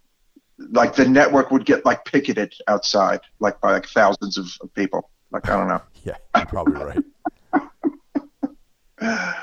[0.71, 5.09] like the network would get like picketed outside, like by like thousands of, of people.
[5.29, 5.81] Like I don't know.
[6.05, 6.15] Yeah.
[6.37, 7.03] You're probably right.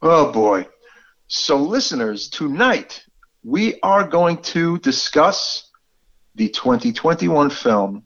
[0.00, 0.66] Oh boy.
[1.26, 3.04] So, listeners, tonight
[3.44, 5.70] we are going to discuss
[6.36, 8.04] the 2021 film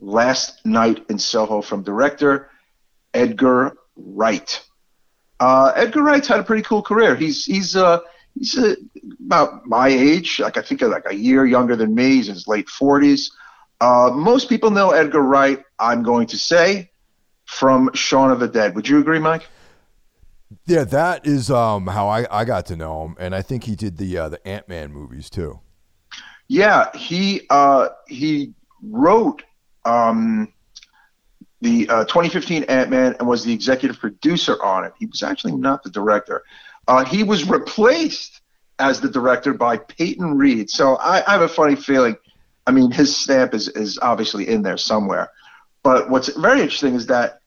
[0.00, 2.50] Last Night in Soho from director
[3.14, 4.62] Edgar Wright.
[5.38, 7.14] Uh, Edgar Wright's had a pretty cool career.
[7.14, 8.00] He's he's uh,
[8.34, 8.74] he's uh,
[9.24, 12.16] about my age, like I think like a year younger than me.
[12.16, 13.30] He's in his late 40s.
[13.80, 15.62] Uh, most people know Edgar Wright.
[15.78, 16.90] I'm going to say
[17.46, 18.74] from Shaun of the Dead.
[18.74, 19.46] Would you agree, Mike?
[20.66, 23.76] Yeah, that is um, how I, I got to know him, and I think he
[23.76, 25.60] did the uh, the Ant Man movies too.
[26.48, 29.42] Yeah, he uh, he wrote
[29.84, 30.52] um,
[31.60, 34.92] the uh, 2015 Ant Man and was the executive producer on it.
[34.98, 36.42] He was actually not the director.
[36.88, 38.40] Uh, he was replaced
[38.78, 40.70] as the director by Peyton Reed.
[40.70, 42.16] So I, I have a funny feeling.
[42.66, 45.30] I mean, his stamp is is obviously in there somewhere.
[45.82, 47.40] But what's very interesting is that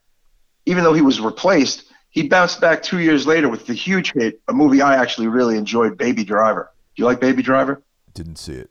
[0.65, 4.39] even though he was replaced, he bounced back two years later with the huge hit,
[4.47, 6.71] a movie I actually really enjoyed, Baby Driver.
[6.95, 7.81] Do you like Baby Driver?
[8.13, 8.69] Didn't see it.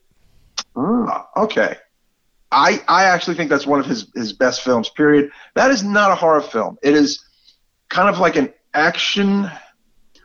[0.76, 1.76] Ah, okay.
[2.52, 4.88] I I actually think that's one of his his best films.
[4.90, 5.30] Period.
[5.54, 6.78] That is not a horror film.
[6.82, 7.24] It is
[7.88, 9.50] kind of like an action.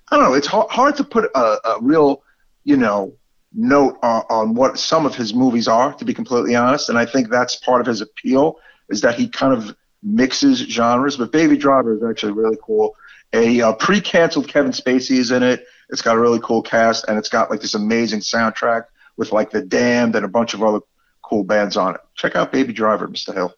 [0.09, 0.33] I don't know.
[0.33, 2.23] It's hard, hard to put a, a real,
[2.63, 3.13] you know,
[3.53, 5.93] note on, on what some of his movies are.
[5.93, 8.57] To be completely honest, and I think that's part of his appeal
[8.89, 11.17] is that he kind of mixes genres.
[11.17, 12.95] But Baby Driver is actually really cool.
[13.33, 15.65] A uh, pre-canceled Kevin Spacey is in it.
[15.89, 18.85] It's got a really cool cast, and it's got like this amazing soundtrack
[19.17, 20.79] with like The Damned and a bunch of other
[21.27, 22.01] cool bands on it.
[22.15, 23.33] Check out Baby Driver, Mr.
[23.33, 23.53] Hill.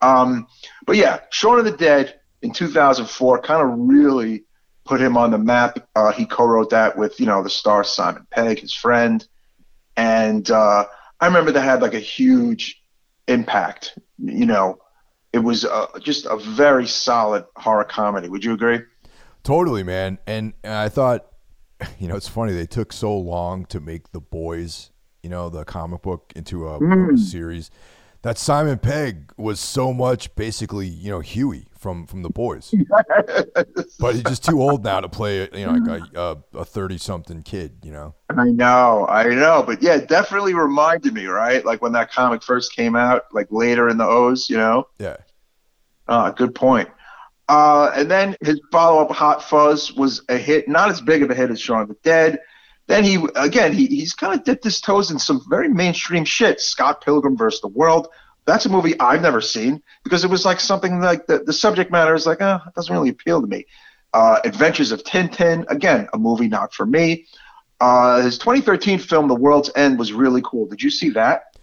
[0.00, 0.46] Um,
[0.86, 4.44] but yeah, Shaun of the Dead in 2004 kind of really
[4.84, 5.88] put him on the map.
[5.94, 9.26] Uh, he co-wrote that with you know the star Simon Pegg, his friend,
[9.96, 10.86] and uh,
[11.20, 12.82] I remember that had like a huge
[13.26, 13.98] impact.
[14.18, 14.78] You know,
[15.32, 18.28] it was uh, just a very solid horror comedy.
[18.28, 18.80] Would you agree?
[19.42, 20.18] Totally, man.
[20.26, 21.26] And, and I thought,
[21.98, 24.90] you know, it's funny they took so long to make the boys,
[25.22, 26.78] you know, the comic book into a,
[27.12, 27.70] a series.
[28.22, 32.74] That Simon Pegg was so much basically, you know, Huey from from the boys,
[34.00, 37.42] but he's just too old now to play, you know, like a a thirty something
[37.42, 38.16] kid, you know.
[38.28, 41.64] I know, I know, but yeah, it definitely reminded me, right?
[41.64, 44.88] Like when that comic first came out, like later in the O's, you know.
[44.98, 45.18] Yeah,
[46.08, 46.88] Ah, good point.
[47.48, 50.68] Uh, and then his follow-up, Hot Fuzz, was a hit.
[50.68, 52.38] Not as big of a hit as Shaun of the Dead.
[52.88, 56.60] Then he again he, he's kind of dipped his toes in some very mainstream shit.
[56.60, 58.08] Scott Pilgrim versus the World.
[58.46, 61.92] That's a movie I've never seen because it was like something like the, the subject
[61.92, 63.66] matter is like, oh, it doesn't really appeal to me.
[64.14, 67.26] Uh, Adventures of Tintin, again, a movie not for me.
[67.78, 70.66] Uh, his 2013 film, The World's End, was really cool.
[70.66, 71.54] Did you see that?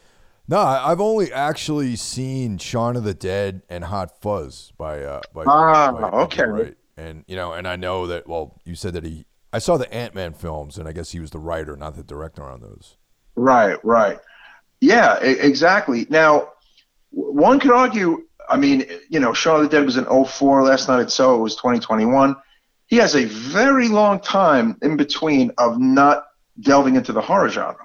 [0.48, 5.44] no, I've only actually seen Shaun of the Dead and Hot Fuzz by uh by,
[5.48, 6.44] Ah, by okay.
[6.44, 6.78] Wright.
[6.96, 8.28] and you know, and I know that.
[8.30, 9.26] Well, you said that he.
[9.54, 12.04] I saw the Ant Man films, and I guess he was the writer, not the
[12.04, 12.98] director on those.
[13.36, 14.20] Right, right.
[14.82, 16.06] Yeah, e- exactly.
[16.10, 16.50] Now,
[17.12, 20.88] one could argue, I mean, you know, Shaun of the Dead was in 04, Last
[20.88, 22.36] Night in Soho was 2021.
[22.88, 26.26] He has a very long time in between of not
[26.60, 27.78] delving into the horror genre.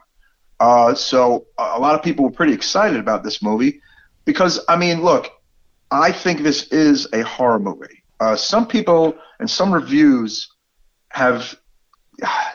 [0.59, 3.81] Uh, so a a lot of people were pretty excited about this movie
[4.25, 5.29] because, I mean, look,
[5.91, 8.03] I think this is a horror movie.
[8.21, 10.50] Uh, some people and some reviews
[11.11, 11.55] have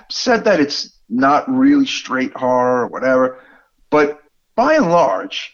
[0.10, 3.40] said that it's not really straight horror or whatever,
[3.90, 4.22] but
[4.56, 5.54] by and large,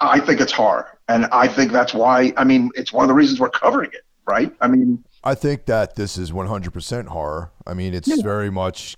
[0.00, 2.32] I think it's horror, and I think that's why.
[2.36, 4.52] I mean, it's one of the reasons we're covering it, right?
[4.60, 7.52] I mean, I think that this is 100% horror.
[7.66, 8.22] I mean, it's Yeah.
[8.22, 8.94] very much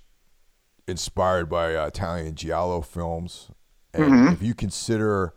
[0.87, 3.49] inspired by uh, Italian giallo films.
[3.93, 4.33] And Mhm.
[4.33, 5.33] if you consider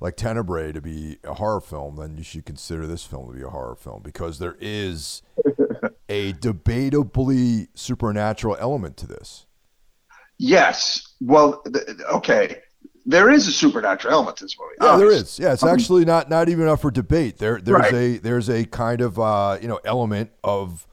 [0.00, 3.42] like Tenebrae to be a horror film, then you should consider this film to be
[3.44, 5.22] a horror film because there is
[6.08, 9.46] a debatably supernatural element to this.
[10.38, 11.06] yes.
[11.20, 11.84] Well, th-
[12.14, 12.60] okay,
[13.04, 14.74] there is a supernatural element to this movie.
[14.80, 15.38] Yeah, there is.
[15.38, 17.36] Yeah, it's actually not not even up for debate.
[17.38, 17.92] There there's Right.
[17.92, 20.86] a there's a kind of uh, you know element of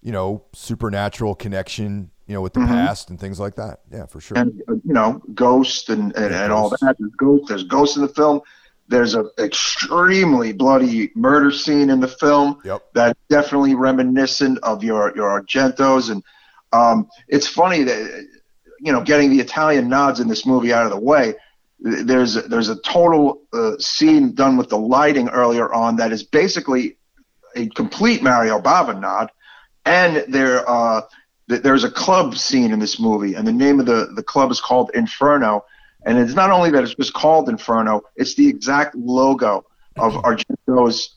[0.00, 2.68] you know supernatural connection you know with the Mhm.
[2.68, 3.80] past and things like that.
[3.90, 4.38] Yeah, for sure.
[4.38, 6.96] and uh, you know, ghost and and, Yeah, and all that.
[6.98, 7.48] There's ghosts.
[7.48, 8.40] There's ghosts in the film.
[8.88, 12.58] There's an extremely bloody murder scene in the film.
[12.64, 12.82] Yep.
[12.94, 16.22] That's definitely reminiscent of your your Argentos, and
[16.72, 18.26] um, it's funny that
[18.80, 21.34] you know getting the Italian nods in this movie out of the way.
[21.80, 26.96] there's there's a total uh, scene done with the lighting earlier on that is basically
[27.56, 29.30] a complete Mario Bava nod,
[29.86, 31.00] and there uh,
[31.48, 34.60] there's a club scene in this movie, and the name of the the club is
[34.60, 35.64] called Inferno,
[36.04, 39.64] and it's not only that it's just called Inferno, it's the exact logo
[39.96, 41.16] of Argento's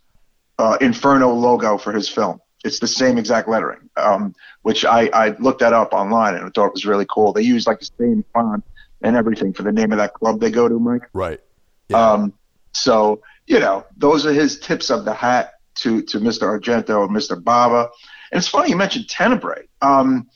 [0.58, 2.40] uh, Inferno logo for his film.
[2.64, 6.50] It's the same exact lettering, um, which I, I looked that up online and I
[6.50, 7.34] thought it was really cool.
[7.34, 8.64] They use like the same font
[9.02, 11.10] and everything for the name of that club they go to, Mike.
[11.14, 11.40] Right.
[11.90, 12.12] Yeah.
[12.12, 12.34] Um,
[12.74, 16.44] so you know, those are his tips of the hat to to Mr.
[16.44, 17.42] Argento and Mr.
[17.42, 17.90] Bava.
[18.32, 19.68] And it's funny you mentioned Tenebrae.
[19.82, 20.30] Um,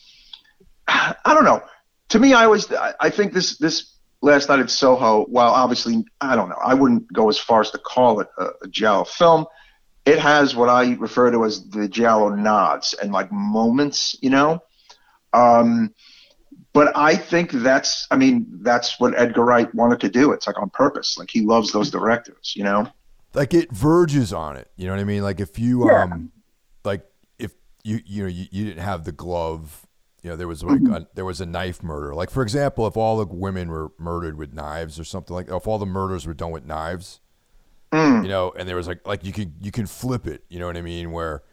[0.88, 1.64] I don't know.
[2.10, 5.26] To me, I always I, think this this last night at Soho.
[5.26, 8.48] While obviously I don't know, I wouldn't go as far as to call it a,
[8.64, 9.46] a giallo film.
[10.06, 14.62] It has what I refer to as the giallo nods and like moments, you know.
[15.34, 15.94] Um,
[16.74, 20.34] but I think that's, I mean, that's what Edgar Wright wanted to do.
[20.34, 21.18] It's like on purpose.
[21.18, 22.88] Like he loves those directors, you know?
[23.34, 24.70] Like it verges on it.
[24.76, 25.24] You know what I mean?
[25.24, 26.04] Like if you, yeah.
[26.04, 26.34] um,
[26.84, 27.06] like
[27.86, 29.88] you, you know, you, you didn't have the glove,
[30.22, 30.94] you know, there was like, mm-hmm.
[30.94, 32.14] a, there was a knife murder.
[32.14, 35.68] Like for example, if all the women were murdered with knives or something like, if
[35.68, 37.22] all the murders were done with knives,
[37.92, 38.24] mm.
[38.24, 40.44] you know, and there was like, like you can, you can flip it.
[40.50, 41.12] You know what I mean?
[41.12, 41.44] Where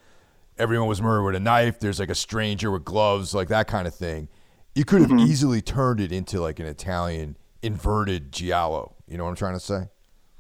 [0.59, 1.79] everyone was murdered with a knife.
[1.79, 4.29] There's like a stranger with gloves, like that kind of thing
[4.75, 5.31] you could have mm-hmm.
[5.31, 8.95] easily turned it into like an Italian inverted giallo.
[9.07, 9.89] You know what I'm trying to say?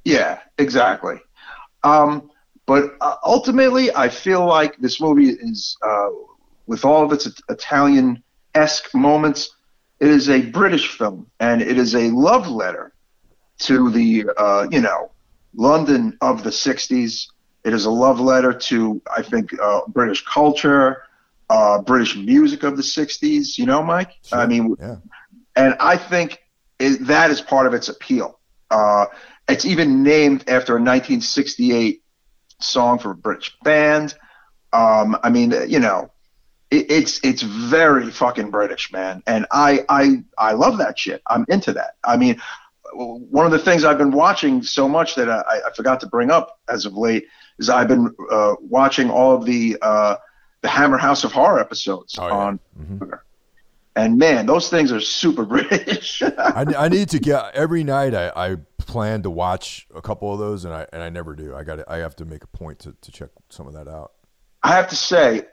[0.04, 1.20] Yeah, exactly.
[1.84, 2.30] Um,
[2.66, 6.08] but uh, ultimately, I feel like this movie is, uh,
[6.66, 8.22] with all of its Italian
[8.54, 9.50] esque moments,
[10.00, 12.92] it is a British film, and it is a love letter
[13.60, 15.10] to the, uh, you know,
[15.54, 17.26] London of the '60s.
[17.64, 21.02] It is a love letter to, I think, uh, British culture,
[21.50, 23.58] uh, British music of the '60s.
[23.58, 24.12] You know, Mike.
[24.24, 24.38] Sure.
[24.38, 24.96] I mean, yeah.
[25.56, 26.42] and I think
[26.78, 28.38] it, that is part of its appeal.
[28.70, 29.06] Uh,
[29.48, 32.01] it's even named after a 1968
[32.62, 34.14] song for a British band.
[34.72, 36.10] Um, I mean, you know,
[36.70, 41.22] it, it's it's very fucking British, man, and I I I love that shit.
[41.26, 41.96] I'm into that.
[42.04, 42.40] I mean,
[42.94, 46.30] one of the things I've been watching so much that I, I forgot to bring
[46.30, 47.26] up as of late
[47.58, 50.16] is I've been uh, watching all of the uh,
[50.62, 52.34] the Hammer House of Horror episodes oh, yeah.
[52.34, 52.60] on.
[52.80, 53.12] Mm-hmm.
[53.94, 56.22] And man, those things are super British.
[56.22, 58.14] I, I, need to get every night.
[58.14, 58.56] I, I
[58.92, 61.54] plan to watch a couple of those, and I and I never do.
[61.54, 64.12] I got I have to make a point to, to check some of that out.
[64.62, 65.46] I have to say,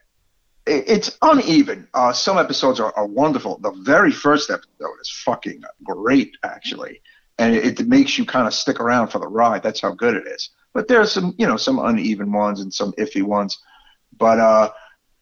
[0.67, 1.87] it's uneven.
[1.93, 3.57] Uh, some episodes are, are wonderful.
[3.57, 7.01] The very first episode is fucking great, actually,
[7.39, 9.63] and it, it makes you kind of stick around for the ride.
[9.63, 10.49] That's how good it is.
[10.73, 13.57] But there are some, you know, some uneven ones and some iffy ones.
[14.17, 14.71] But uh,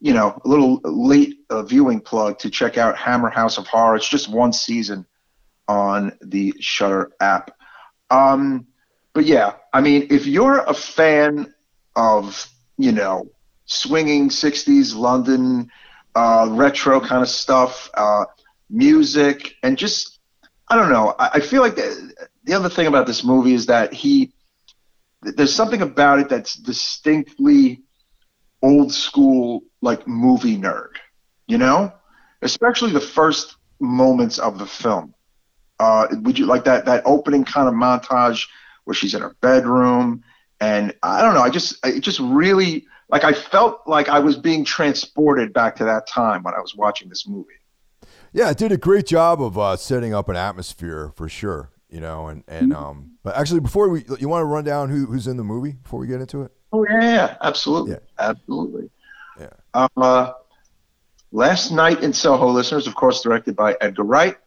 [0.02, 3.96] you know, a little late uh, viewing plug to check out Hammer House of Horror.
[3.96, 5.06] It's just one season
[5.68, 7.57] on the Shudder app.
[8.10, 8.68] Um,
[9.14, 11.54] but yeah, I mean, if you're a fan
[11.96, 13.30] of, you know,
[13.66, 15.70] swinging 60s London,
[16.16, 18.26] uh, retro kind of stuff, uh,
[18.70, 20.20] music, and just,
[20.68, 23.66] I don't know, I, I feel like the, the other thing about this movie is
[23.68, 24.32] that he,
[25.22, 27.82] there's something about it that's distinctly
[28.62, 30.92] old school like movie nerd,
[31.48, 31.92] you know,
[32.42, 35.14] especially the first moments of the film.
[35.80, 38.48] Uh, would you like that that opening kind of montage
[38.86, 40.24] where she's in her bedroom
[40.60, 44.38] and I don't know, I just it just really like I felt like I was
[44.38, 47.50] being transported back to that time when I was watching this movie.
[48.34, 51.72] Yeah, it did a great job of uh, setting up an atmosphere for sure.
[51.90, 52.84] You know, and and mm-hmm.
[52.84, 55.72] um, but actually, before we, you want to run down who, who's in the movie
[55.72, 56.52] before we get into it?
[56.74, 58.00] Oh yeah, yeah absolutely, yeah.
[58.20, 58.90] absolutely.
[59.40, 59.50] Yeah.
[59.74, 60.34] Uh,
[61.32, 64.38] Last Night in Soho, listeners, of course, directed by Edgar Wright,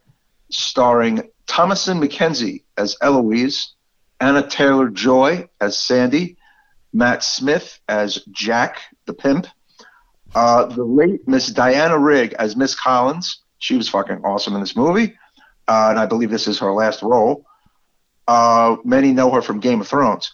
[0.51, 3.75] starring Thomasin McKenzie as Eloise,
[4.21, 6.37] Anna Taylor-Joy as Sandy,
[6.93, 9.47] Matt Smith as Jack the pimp,
[10.35, 13.41] uh, the late Miss Diana Rigg as Miss Collins.
[13.59, 15.17] She was fucking awesome in this movie,
[15.69, 17.45] uh, and I believe this is her last role.
[18.29, 20.33] Uh, many know her from Game of Thrones.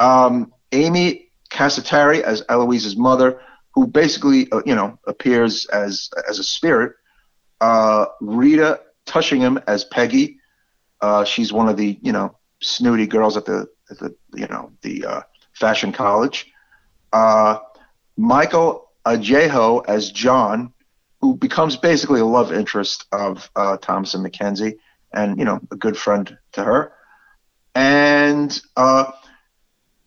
[0.00, 3.40] Um, Aimee Cassettari as Eloise's mother,
[3.72, 6.94] who basically, uh, you know, appears as as a spirit.
[7.60, 8.06] Uh,
[9.08, 10.38] Rita Tushingham as Peggy.
[11.00, 14.72] Uh, she's one of the, you know, snooty girls at the, at the you know,
[14.82, 15.20] the uh,
[15.52, 16.50] fashion college.
[17.12, 17.58] Uh,
[18.16, 20.72] Michael Ajao as John,
[21.20, 24.74] who becomes basically a love interest of uh, Thomasin McKenzie
[25.12, 26.92] and, you know, a good friend to her.
[27.74, 29.12] And uh,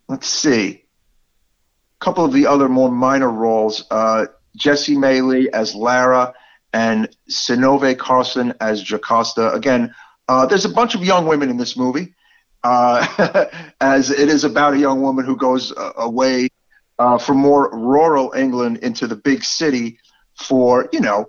[0.08, 4.26] let's see a couple of the other more minor roles, uh,
[4.56, 6.34] Jessie Mei Li as Lara
[6.74, 9.52] and Synnøve Karlsen as Jocasta.
[9.54, 9.94] Again,
[10.28, 12.14] Uh, there's a bunch of young women in this movie,
[12.64, 13.06] uh,
[13.82, 16.48] as it is about a young woman who goes uh, away
[17.00, 20.00] uh, from more rural England into the big city
[20.36, 21.26] for, you know,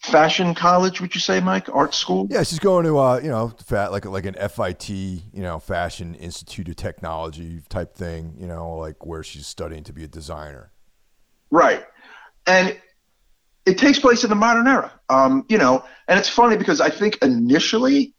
[0.00, 1.00] fashion college.
[1.00, 1.68] Would you say, Mike?
[1.72, 2.26] Art school?
[2.30, 6.16] Yeah, she's going to uh, you know, fat like like an FIT, you know, Fashion
[6.16, 10.72] Institute of Technology type thing, you know, like where she's studying to be a designer.
[11.50, 11.84] Right,
[12.46, 12.76] and
[13.66, 14.92] it takes place in the modern era.
[15.08, 18.14] Um, you know, and it's funny because I think initially,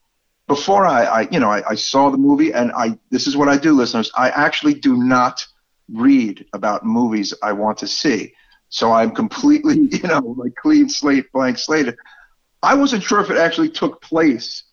[0.48, 3.50] before I, I you know, I, I saw the movie, and I this is what
[3.50, 4.12] I do, listeners.
[4.16, 5.46] I actually do not
[5.92, 8.34] read about movies I want to see.
[8.70, 11.94] So I'm completely, you know, like clean slate, blank slate.
[12.62, 14.64] I wasn't sure if it actually took place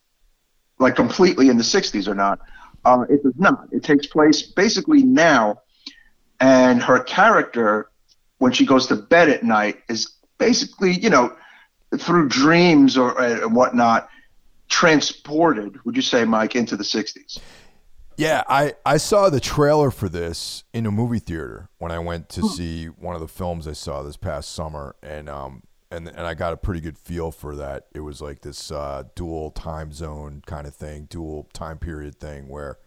[0.79, 2.39] like completely in the 60s or not.
[2.83, 3.67] Uh, it does not.
[3.71, 5.61] It takes place basically now,
[6.39, 7.91] and her character,
[8.39, 11.33] when she goes to bed at night, is basically, you know,
[11.99, 14.09] through dreams or uh, whatnot,
[14.69, 15.77] transported.
[15.85, 17.37] Would you say, Mike, into the 60s?
[18.17, 22.27] Yeah, I, I saw the trailer for this in a movie theater when I went
[22.29, 26.21] to see one of the films I saw this past summer, and um and and
[26.21, 27.87] I got a pretty good feel for that.
[27.93, 32.47] It was like this uh, dual time zone kind of thing, dual time period thing,
[32.47, 32.77] where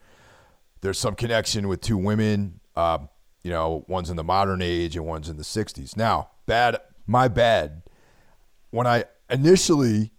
[0.82, 2.60] there's some connection with two women.
[2.76, 3.08] Um,
[3.42, 5.96] you know, one's in the modern age and one's in the '60s.
[5.96, 7.82] Now, bad, my bad.
[8.70, 10.12] When I initially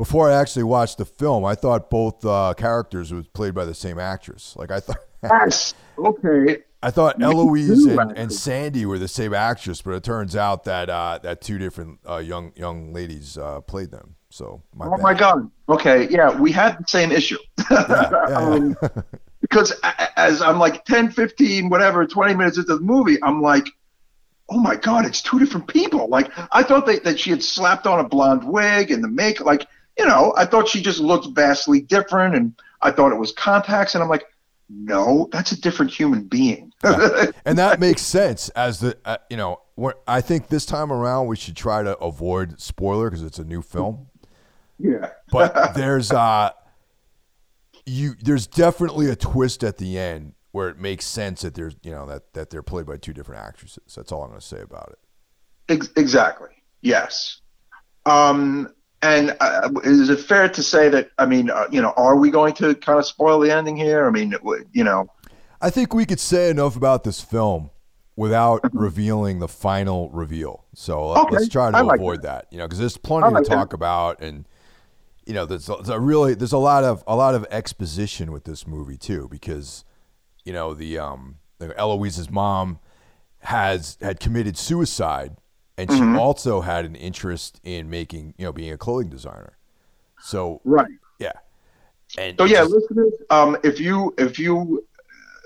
[0.00, 3.74] before I actually watched the film, I thought both uh, characters was played by the
[3.74, 4.56] same actress.
[4.56, 4.96] Like I thought.
[5.22, 5.74] yes.
[5.98, 6.58] Okay.
[6.82, 10.88] I thought Eloise and, and, Sandy were the same actress, but it turns out that
[10.88, 14.16] uh, that two different uh, young young ladies uh, played them.
[14.30, 15.02] So my oh bad.
[15.02, 15.50] my god.
[15.68, 17.36] Okay, yeah, we had the same issue.
[17.70, 18.76] yeah, yeah, um,
[19.42, 19.78] because
[20.16, 23.66] as I'm like 10, 15, whatever, 20 minutes into the movie, I'm like,
[24.50, 26.08] oh my god, it's two different people.
[26.08, 29.40] Like I thought they, that she had slapped on a blonde wig and the make
[29.40, 29.66] like
[29.98, 33.94] you know, I thought she just looked vastly different, and I thought it was contacts,
[33.94, 34.24] and I'm like,
[34.70, 36.72] no, that's a different human being.
[36.82, 37.26] yeah.
[37.44, 39.60] And that makes sense as the uh, you know,
[40.06, 43.62] I think this time around we should try to avoid spoiler because it's a new
[43.62, 44.06] film.
[44.78, 46.50] Yeah, but there's uh,
[47.84, 51.90] you there's definitely a twist at the end where it makes sense that there's you
[51.90, 53.94] know that that they're played by two different actresses.
[53.94, 54.98] That's all I'm going to say about it.
[55.72, 56.50] Ex- exactly.
[56.82, 57.40] Yes.
[58.06, 58.72] Um,
[59.02, 62.30] and uh, is it fair to say that I mean, uh, you know, are we
[62.30, 64.06] going to kind of spoil the ending here?
[64.06, 64.34] I mean,
[64.72, 65.06] you know,
[65.60, 67.70] I think we could say enough about this film
[68.16, 68.78] without mm-hmm.
[68.78, 70.64] revealing the final reveal.
[70.74, 71.36] So uh, okay.
[71.36, 72.50] let's try to like avoid that.
[72.50, 72.52] that.
[72.52, 73.76] you know, because there's plenty like to talk that.
[73.76, 74.46] about, and
[75.24, 78.44] you know, there's there's a, really there's a lot of a lot of exposition with
[78.44, 79.84] this movie too, because
[80.50, 81.36] you know the um
[81.76, 82.80] Eloise's mom
[83.38, 85.36] has had committed suicide
[85.78, 86.16] and mm-hmm.
[86.16, 89.56] she also had an interest in making, you know, being a clothing designer.
[90.20, 90.90] So right,
[91.20, 91.34] yeah.
[92.18, 94.84] And so yeah, just, listeners, um, if you if you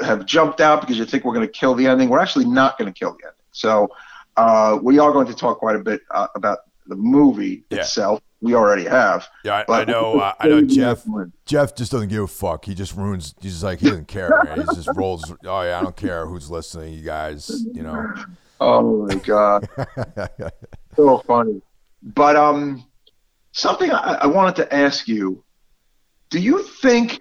[0.01, 2.79] have jumped out because you think we're going to kill the ending, we're actually not
[2.79, 3.45] going to kill the ending.
[3.53, 3.91] So
[4.39, 7.81] uh, we are going to talk quite a bit uh, about the movie yeah.
[7.81, 8.23] itself.
[8.45, 9.27] We already have.
[9.43, 10.21] Yeah, I, I know.
[10.25, 11.05] Uh, I know Jeff.
[11.47, 12.65] Jeff just doesn't give a fuck.
[12.67, 13.35] He just ruins.
[13.41, 14.31] He's just like he doesn't care.
[14.45, 14.61] Man.
[14.61, 15.25] He just rolls.
[15.45, 16.95] Oh yeah, I don't care who's listening.
[16.95, 18.15] You guys, you know.
[18.61, 19.69] Oh my god,
[20.97, 21.61] so funny.
[22.03, 22.87] But um,
[23.53, 25.43] something I, I wanted to ask you:
[26.31, 27.21] Do you think?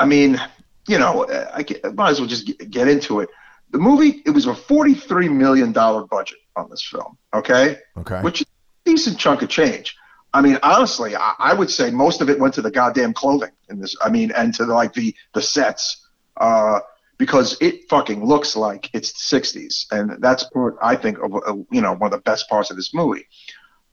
[0.00, 0.40] I mean,
[0.88, 3.28] you know, I, I might as well just get, get into it.
[3.70, 7.16] The movie it was a forty-three million dollar budget on this film.
[7.34, 7.78] Okay.
[7.96, 8.20] Okay.
[8.20, 8.44] Which
[8.84, 9.96] decent chunk of change.
[10.34, 13.50] I mean, honestly, I, I, would say most of it went to the goddamn clothing
[13.68, 13.94] in this.
[14.02, 16.06] I mean, and to the, like the the sets.
[16.36, 16.80] Uh,
[17.18, 21.54] because it fucking looks like it's the 60s, and that's part I think of uh,
[21.70, 23.28] you know one of the best parts of this movie.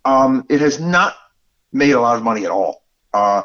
[0.04, 1.16] Um, it has not
[1.72, 2.84] made a lot of money at all.
[3.14, 3.44] Uh,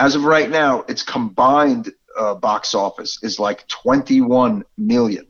[0.00, 5.26] as of right now, its combined uh, box office is like 21 million.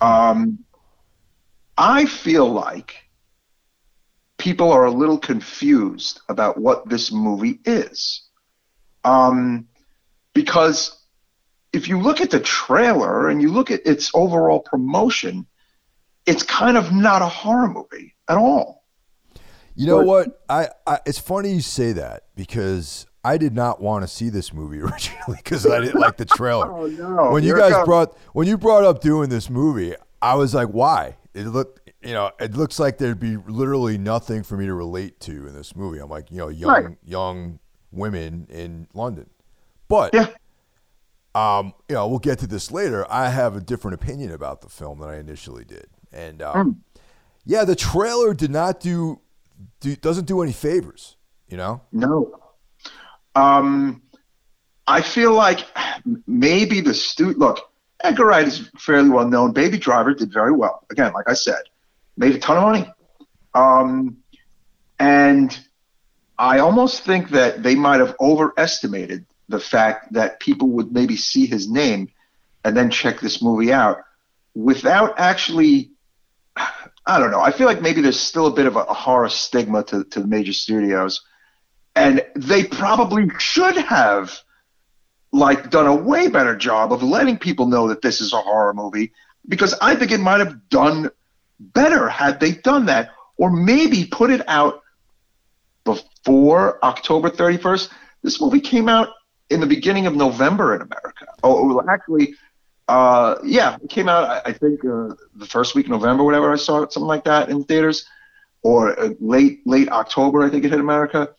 [0.00, 0.60] Um,
[1.76, 2.94] I feel like
[4.42, 8.24] people are a little confused about what this movie is.
[9.04, 9.68] Um,
[10.34, 10.98] because
[11.72, 15.46] if you look at the trailer and you look at its overall promotion,
[16.26, 18.82] it's kind of not a horror movie at all.
[19.76, 20.42] You know but, what?
[20.48, 24.52] I, I, it's funny you say that because I did not want to see this
[24.52, 26.66] movie originally because I didn't like the trailer.
[26.72, 27.30] oh no!
[27.30, 31.16] When you guys brought when you brought up doing this movie, I was like, why?
[31.32, 35.20] It looked, you know, it looks like there'd be literally nothing for me to relate
[35.20, 35.98] to in this movie.
[35.98, 36.96] I'm like, you know, young right.
[37.04, 37.58] young
[37.90, 39.30] women in London,
[39.88, 40.28] but yeah.
[41.34, 43.10] Um, you know, we'll get to this later.
[43.10, 47.00] I have a different opinion about the film than I initially did, and um, mm.
[47.46, 49.18] yeah, the trailer did not do,
[49.80, 51.16] do doesn't do any favors.
[51.48, 52.38] You know, no,
[53.34, 54.02] Um,
[54.86, 55.66] I feel like
[56.26, 57.70] maybe the stu look.
[58.04, 59.52] Edgar Wright is fairly well known.
[59.52, 60.84] Baby Driver did very well.
[60.90, 61.62] Again, like I said,
[62.16, 62.92] made a ton of money.
[63.54, 64.18] Um,
[64.98, 65.58] and
[66.38, 71.46] I almost think that they might have overestimated the fact that people would maybe see
[71.46, 72.10] his name
[72.64, 73.98] and then check this movie out
[74.54, 75.90] without actually
[77.06, 77.40] I don't know.
[77.40, 80.20] I feel like maybe there's still a bit of a, a horror stigma to, to
[80.20, 81.22] the major studios.
[81.96, 84.38] And they probably should have
[85.32, 88.74] like done a way better job of letting people know that this is a horror
[88.74, 89.12] movie
[89.48, 91.10] because I think it might have done
[91.72, 94.82] better had they done that or maybe put it out
[95.84, 97.90] before October 31st.
[98.22, 99.08] This movie came out
[99.50, 101.26] in the beginning of November in America.
[101.42, 102.34] Oh, actually,
[102.88, 104.24] uh, yeah, it came out.
[104.24, 106.52] I, I think uh, the first week of November, whatever.
[106.52, 108.06] I saw something like that in theaters,
[108.62, 110.42] or uh, late late October.
[110.42, 111.30] I think it hit America.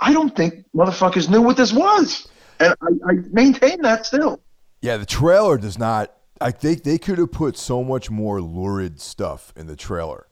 [0.00, 4.40] I don't think motherfuckers knew what this was, and I, I maintain that still.
[4.80, 6.14] Yeah, the trailer does not.
[6.40, 10.26] I think they could have put so much more lurid stuff in the trailer,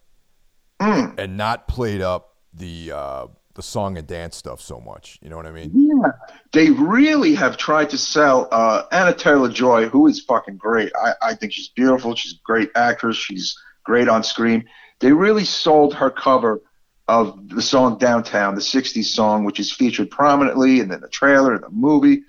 [0.81, 1.19] Mm.
[1.19, 5.19] and not played up the uh, the song and dance stuff so much.
[5.21, 5.71] You know what I mean?
[5.75, 6.13] Yeah,
[6.53, 10.93] they really have tried to sell uh, Anna Taylor Joy, who is fucking great.
[10.95, 12.15] I, I think she's beautiful.
[12.15, 13.17] She's a great actress.
[13.17, 14.65] She's great on screen.
[15.01, 16.63] They really sold her cover
[17.09, 21.55] of the song Downtown, the 60s song, which is featured prominently and then the trailer
[21.55, 22.23] and the movie.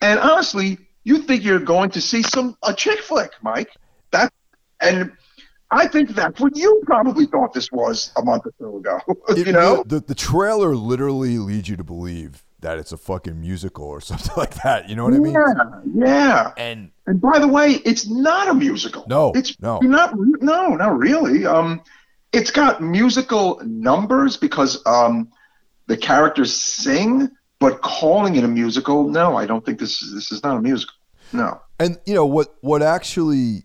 [0.00, 3.70] And honestly, you think you're going to see some a chick flick, Mike.
[4.12, 4.32] That
[4.80, 5.12] and
[5.70, 9.00] I think that's what you probably thought this was a month or so ago.
[9.36, 9.84] It you know?
[9.86, 14.34] the the trailer literally leads you to believe that it's a fucking musical or something
[14.36, 14.88] like that.
[14.88, 15.32] You know what I mean?
[15.32, 16.52] Yeah, yeah.
[16.56, 19.04] And And by the way, it's not a musical.
[19.08, 19.78] No, it's no.
[19.80, 20.14] not.
[20.16, 21.46] No, not really.
[21.46, 21.82] Um,
[22.32, 25.30] it's got musical numbers because um,
[25.86, 27.30] the characters sing,
[27.60, 30.60] but calling it a musical, no, I don't think this is this is not a
[30.60, 30.94] musical.
[31.32, 31.60] No.
[31.78, 33.62] and you know what what actually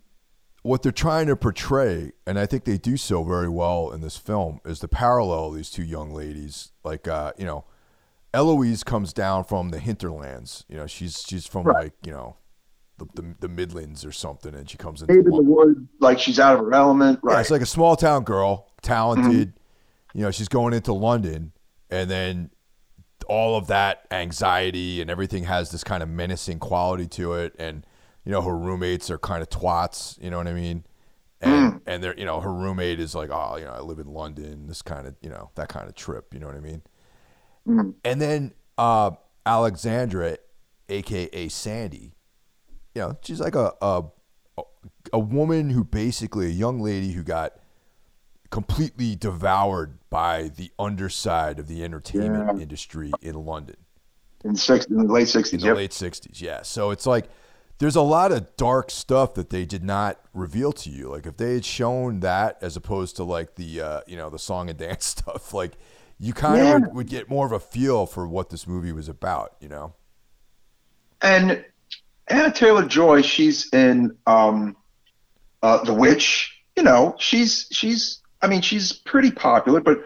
[0.61, 4.17] what they're trying to portray and i think they do so very well in this
[4.17, 7.65] film is the parallel of these two young ladies like uh you know
[8.35, 11.85] eloise comes down from the hinterlands you know she's she's from Right.
[11.85, 12.37] like you know
[12.99, 16.19] the, the, the midlands or something and she comes Babe in into the woods, like
[16.19, 17.19] she's out of her element.
[17.23, 17.41] Yeah, Right.
[17.41, 19.53] it's like a small town girl, talented.
[20.13, 21.51] You know, she's going into London,
[21.89, 22.51] and then
[23.27, 27.55] all of that anxiety and everything has this kind of menacing quality to it.
[27.59, 27.85] And
[28.23, 30.21] you know, her roommates are kind of twats.
[30.21, 30.85] You know what I mean?
[31.41, 34.07] And and they're you know, her roommate is like, oh, you know, I live in
[34.07, 34.67] London.
[34.67, 36.33] This kind of you know that kind of trip.
[36.33, 36.81] You know what I mean?
[38.03, 39.11] And then uh,
[39.45, 40.37] Alexandra,
[40.89, 42.15] aka Sandy,
[42.93, 44.03] you know, she's like a, a
[45.13, 47.53] a woman who basically a young lady who got
[48.55, 52.63] completely devoured by the underside of the entertainment Yeah.
[52.63, 53.75] industry in London
[54.45, 55.59] in the six, in the late in sixties.
[55.61, 55.75] the Yep.
[55.75, 56.39] late 60s.
[56.39, 56.61] Yeah.
[56.61, 57.25] So it's like
[57.79, 61.09] there's a lot of dark stuff that they did not reveal to you.
[61.09, 64.39] Like if they had shown that as opposed to like the uh, you know, the
[64.39, 65.73] song and dance stuff, like
[66.17, 69.09] you kind of would, would get more of a feel for what this movie was
[69.09, 69.95] about, you know.
[71.21, 71.65] And
[72.29, 74.77] Anna Taylor Joy, she's in um,
[75.61, 76.53] uh, The Witch.
[76.77, 78.21] You know, she's she's.
[78.41, 80.05] I mean, she's pretty popular, but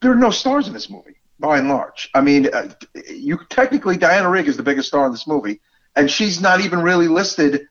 [0.00, 2.10] there are no stars in this movie by and large.
[2.14, 2.72] I mean, uh,
[3.08, 5.60] you technically Diana Rigg is the biggest star in this movie,
[5.96, 7.66] and she's not even really listed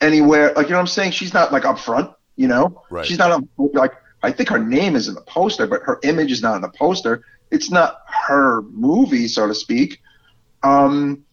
[0.00, 0.52] anywhere.
[0.54, 2.10] Like you know, what I'm saying she's not like up front.
[2.36, 3.04] You know, Right.
[3.06, 3.92] she's not on like.
[4.24, 6.70] I think her name is in the poster, but her image is not in the
[6.70, 7.24] poster.
[7.50, 10.00] It's not her movie, so to speak.
[10.62, 11.24] Um,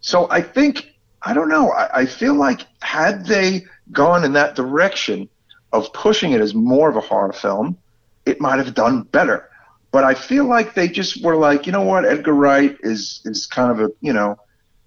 [0.00, 1.72] so I think I don't know.
[1.72, 5.28] I, I feel like had they gone in that direction
[5.72, 7.76] of pushing it as more of a horror film,
[8.24, 9.50] it might have done better.
[9.90, 13.46] But I feel like they just were like, you know what, Edgar Wright is is
[13.46, 14.38] kind of a you know,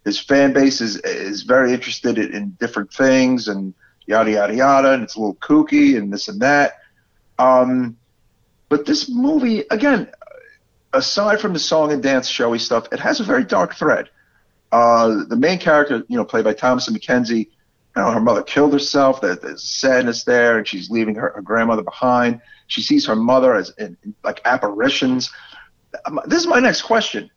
[0.05, 3.73] his fan base is is very interested in, in different things and
[4.05, 6.79] yada yada yada, and it's a little kooky and this and that.
[7.37, 7.97] Um,
[8.67, 10.11] but this movie, again,
[10.93, 14.09] aside from the song and dance showy stuff, it has a very dark thread.
[14.71, 17.58] Uh, the main character, you know, played by Thomasin McKenzie, you
[17.99, 19.21] know, her mother killed herself.
[19.21, 22.41] There, there's sadness there, and she's leaving her, her grandmother behind.
[22.67, 25.31] She sees her mother as in, like apparitions.
[26.05, 27.29] Um, This is my next question.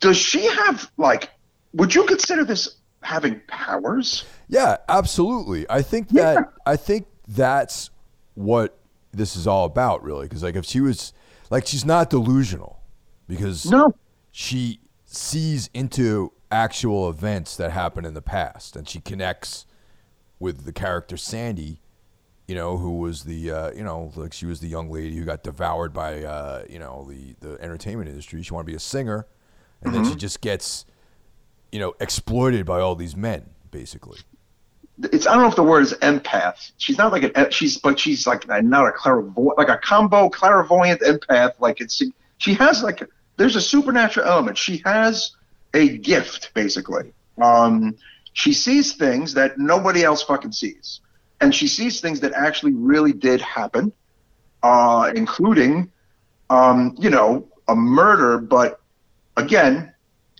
[0.00, 1.30] Does she have like?
[1.74, 4.24] Would you consider this having powers?
[4.48, 5.66] Yeah, absolutely.
[5.70, 6.34] I think Yeah.
[6.34, 7.90] that I think that's
[8.34, 8.78] what
[9.12, 10.26] this is all about, really.
[10.26, 11.12] Because like, if she was
[11.50, 12.80] like, she's not delusional,
[13.28, 13.94] because No.
[14.32, 19.66] she sees into actual events that happened in the past, and she connects
[20.38, 21.80] with the character Sandy.
[22.46, 25.24] You know, who was the uh, you know like she was the young lady who
[25.24, 28.42] got devoured by uh, you know the the entertainment industry.
[28.42, 29.26] She wanted to be a singer,
[29.82, 30.84] and then she just gets,
[31.72, 34.20] you know, exploited by all these men, basically.
[35.12, 36.70] it's I don't know if the word is empath.
[36.78, 41.00] She's not like an she's but she's like not a clairvoyant like a combo clairvoyant
[41.00, 41.52] empath.
[41.58, 42.00] Like it's
[42.38, 43.02] she has like
[43.36, 44.56] there's a supernatural element.
[44.56, 45.32] She has
[45.74, 47.12] a gift basically.
[47.40, 47.96] Um,
[48.32, 51.00] she sees things that nobody else fucking sees,
[51.40, 53.92] and she sees things that actually really did happen,
[54.62, 55.90] uh, including,
[56.50, 58.38] um, you know, a murder.
[58.38, 58.80] But
[59.36, 59.92] again,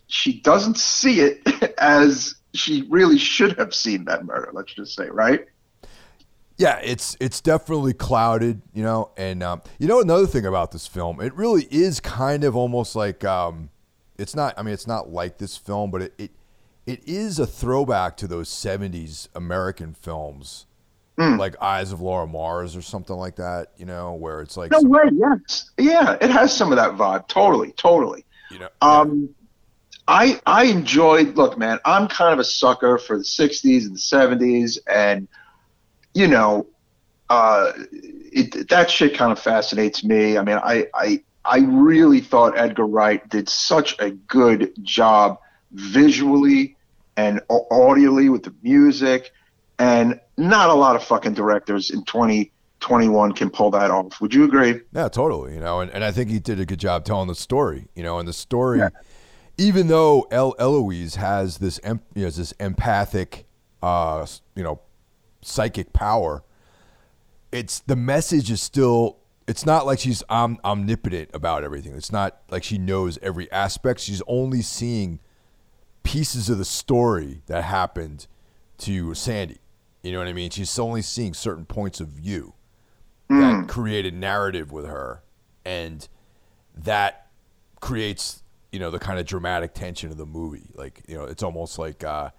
[0.09, 4.51] she doesn't see it as she really should have seen that murder.
[4.53, 5.47] Let's just say, right?
[6.59, 9.11] Yeah, it's it's definitely clouded, you know.
[9.17, 12.97] And um, you know another thing about this film, it really is kind of almost
[12.97, 13.69] like um,
[14.19, 14.55] it's not.
[14.59, 16.31] I mean, it's not like this film, but it it,
[16.87, 20.67] it is a throwback to those '70s American films,
[21.19, 21.39] Mm.
[21.39, 23.73] like Eyes of Laura Mars or something like that.
[23.79, 25.03] You know, where it's like No way.
[25.13, 25.71] Yes.
[25.79, 27.27] Yeah, it has some of that vibe.
[27.29, 27.73] Totally.
[27.73, 28.25] Totally.
[28.51, 29.31] you know, Um,
[30.09, 31.37] I I enjoyed.
[31.37, 35.27] Look, man, I'm kind of a sucker for the '60s and the '70s, and
[36.15, 36.67] you know,
[37.29, 40.39] uh, it, that shit kind of fascinates me.
[40.39, 45.39] I mean, I I I really thought Edgar Wright did such a good job
[45.73, 46.77] visually
[47.17, 49.31] and au- audially with the music,
[49.79, 54.21] and not a lot of fucking directors in 2021 can pull that off.
[54.21, 54.81] Would you agree?
[54.93, 55.55] Yeah, totally.
[55.55, 57.89] You know, and, and I think he did a good job telling the story.
[57.95, 58.89] You know, and the story, Yeah.
[59.57, 63.47] even though El Eloise has this, em, you know, this empathic,
[63.83, 64.81] uh, you know,
[65.43, 66.43] psychic power,
[67.53, 69.19] it's the message is still.
[69.47, 71.95] It's not like she's om- omnipotent about everything.
[71.95, 74.01] It's not like she knows every aspect.
[74.01, 75.21] She's only seeing
[76.03, 78.27] pieces of the story that happened
[78.79, 79.59] to Sandy.
[80.03, 80.51] You know what I mean?
[80.51, 82.55] She's only seeing certain points of view
[83.29, 85.23] that create a narrative with her,
[85.65, 86.07] and
[86.77, 87.29] that
[87.81, 90.71] creates you know the kind of dramatic tension of the movie.
[90.75, 92.31] Like you know, it's almost like uh,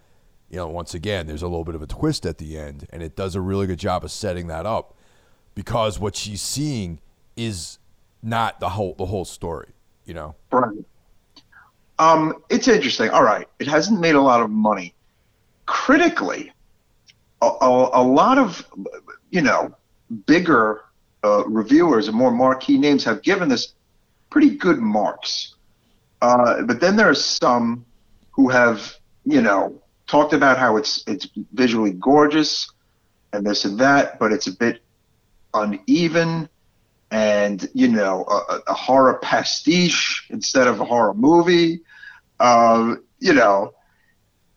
[0.50, 3.04] you know, once again, there's a little bit of a twist at the end, and
[3.04, 4.97] it does a really good job of setting that up
[5.58, 7.00] because what she's seeing
[7.36, 7.80] is
[8.22, 9.70] not the whole the whole story.
[10.06, 10.36] You know?
[10.52, 10.78] Right.
[11.98, 13.10] Um, it's interesting.
[13.10, 14.94] All right, it hasn't made a lot of money.
[15.66, 16.54] Critically,
[17.42, 18.70] a, a, a lot of
[19.32, 19.76] you know
[20.28, 20.84] bigger
[21.24, 23.74] uh, reviewers and more marquee names have given this
[24.30, 25.56] pretty good marks.
[26.22, 27.84] Uh, but then there are some
[28.30, 28.96] who have
[29.26, 29.74] you know
[30.06, 32.72] talked about how it's it's visually gorgeous
[33.34, 34.82] and this and that, but it's a bit
[35.62, 36.50] uneven
[37.12, 41.82] and you know a, a horror pastiche instead of a horror movie.
[42.40, 43.74] Um, you know,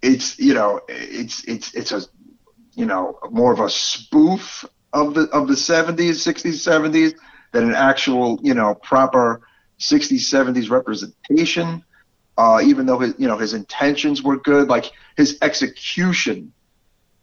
[0.03, 2.03] it's you know it's it's it's a
[2.75, 7.15] you know more of a spoof of the of the 70s, 60s, 70s
[7.53, 9.43] than an actual you know proper
[9.79, 11.85] 60s, 70s representation.
[12.37, 16.53] Uh, even though his you know his intentions were good, like his execution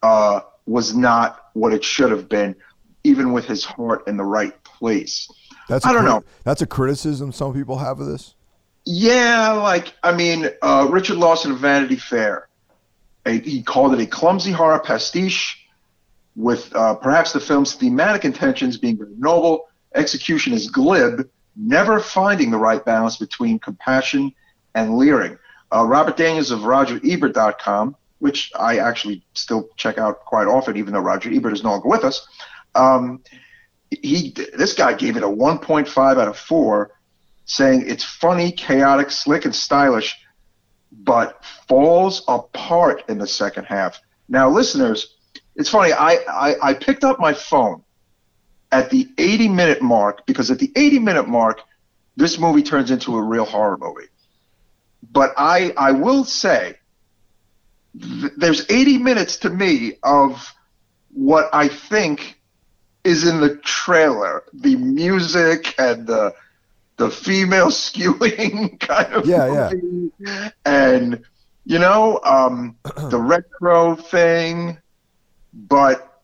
[0.04, 2.56] uh, was not what it should have been,
[3.04, 5.30] even with his heart in the right place.
[5.70, 6.24] That's I don't crit- know.
[6.44, 8.36] That's a criticism some people have of this.
[8.86, 12.48] Yeah, like I mean, uh, Richard Lawson of Vanity Fair,
[13.26, 15.68] a, he called it a clumsy horror pastiche,
[16.38, 21.28] with uh, perhaps the film's thematic intentions being very noble, execution is glib,
[21.58, 24.32] never finding the right balance between compassion
[24.76, 25.38] and leering.
[25.74, 31.02] Uh, Robert Daniels of RogerEbert.com, which I actually still check out quite often, even though
[31.02, 32.26] Roger Ebert is no longer with us.
[32.78, 33.22] Um,
[33.90, 36.92] he this guy gave it a 1.5 out of four
[37.46, 40.16] saying it's funny, chaotic, slick, and stylish,
[40.92, 44.00] but falls apart in the second half.
[44.28, 45.16] Now, listeners,
[45.56, 45.94] it's funny.
[45.94, 47.84] I, I, I picked up my phone
[48.72, 51.62] at the 80 minute mark because at the 80 minute mark,
[52.18, 54.08] this movie turns into a real horror movie.
[55.12, 56.76] But I, I will say,
[58.00, 60.54] th- there's 80 minutes to me of
[61.14, 62.37] what I think
[63.08, 66.34] is in the trailer the music and the
[66.98, 69.72] the female skewing kind of Yeah, yeah.
[69.74, 70.12] movie.
[70.66, 71.24] and
[71.66, 72.76] you know um,
[73.10, 74.78] the retro thing
[75.54, 76.22] but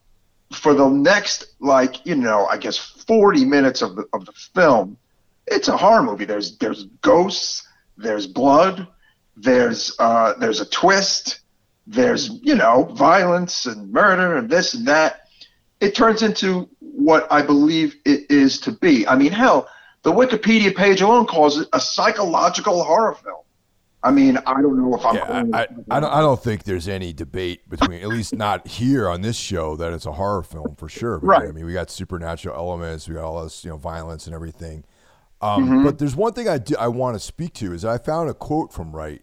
[0.52, 4.98] for the next like you know i guess 40 minutes of the of the film
[5.48, 7.68] it's a horror movie there's there's ghosts
[7.98, 8.88] there's blood
[9.36, 11.40] there's uh there's a twist
[11.88, 15.22] there's you know violence and murder and this and that
[15.80, 19.08] it turns into what I believe it is to be.
[19.08, 19.68] I mean, hell,
[20.04, 23.38] the Wikipedia page alone calls it a psychological horror film.
[24.06, 25.16] I mean, I don't know if I'm.
[25.16, 26.14] Yeah, I, I, I don't.
[26.14, 29.94] I don't think there's any debate between, at least not here on this show, that
[29.94, 31.20] it's a horror film for sure.
[31.20, 31.48] Right.
[31.48, 34.84] I mean, we got supernatural elements, we got all this, you know, violence and everything.
[35.42, 35.84] Um, mm-hmm.
[35.86, 38.34] But there's one thing I do, I want to speak to is I found a
[38.34, 39.22] quote from Wright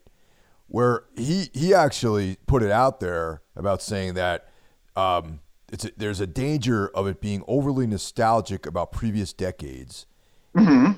[0.66, 4.48] where he he actually put it out there about saying that
[4.96, 5.40] um,
[5.72, 10.06] a, there's a danger of it being overly nostalgic about previous decades.
[10.54, 10.92] Mm-hmm.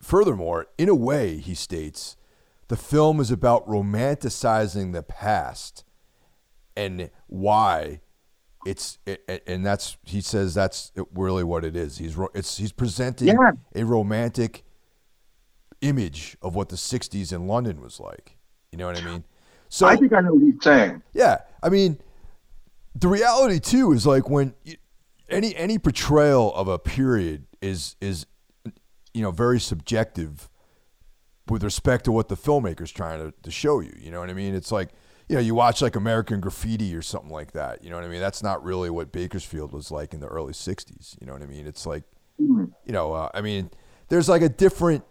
[0.00, 2.16] Furthermore, in a way, he states,
[2.68, 5.84] the film is about romanticizing the past
[6.76, 8.00] and why
[8.66, 11.98] it's it, and that's he says that's really what it is.
[11.98, 13.52] He's it's he's presenting yeah.
[13.74, 14.64] a romantic
[15.80, 18.36] image of what the '60s in London was like.
[18.70, 19.24] You know what I mean?
[19.68, 21.02] So I think I know what he's saying.
[21.12, 21.98] Yeah, I mean,
[22.98, 24.54] the reality too is like when
[25.28, 28.26] any any portrayal of a period is is
[29.14, 30.48] you know very subjective
[31.48, 33.94] with respect to what the filmmaker's trying to, to show you.
[33.98, 34.54] You know what I mean?
[34.54, 34.90] It's like
[35.28, 37.84] you know, you watch like American Graffiti or something like that.
[37.84, 38.20] You know what I mean?
[38.20, 41.20] That's not really what Bakersfield was like in the early '60s.
[41.20, 41.66] You know what I mean?
[41.66, 42.04] It's like,
[42.40, 42.64] mm-hmm.
[42.86, 43.70] you know, uh, I mean,
[44.08, 45.04] there's like a different,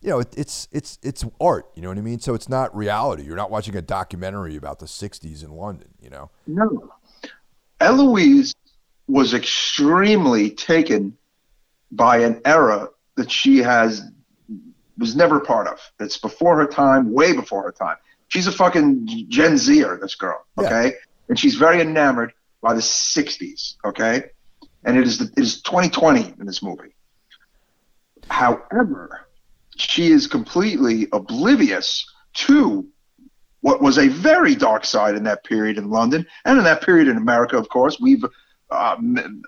[0.00, 1.66] you know, it, it's it's it's art.
[1.74, 2.20] You know what I mean?
[2.20, 3.24] So it's not reality.
[3.24, 5.88] You're not watching a documentary about the '60s in London.
[6.00, 6.30] You know?
[6.46, 6.94] No.
[7.80, 8.54] Eloise
[9.08, 11.16] was extremely taken
[11.90, 14.02] by an era that she has
[14.98, 15.80] was never part of.
[15.98, 17.96] It's before her time, way before her time.
[18.28, 20.86] She's a fucking Gen Zer, this girl, okay?
[20.88, 20.98] Yeah.
[21.28, 24.24] And she's very enamored by the 60s, okay?
[24.84, 26.94] And it is, the, it is 2020 in this movie.
[28.28, 29.26] However,
[29.76, 32.86] she is completely oblivious to
[33.60, 37.08] what was a very dark side in that period in London and in that period
[37.08, 37.98] in America, of course.
[38.00, 38.24] We've,
[38.70, 39.42] um,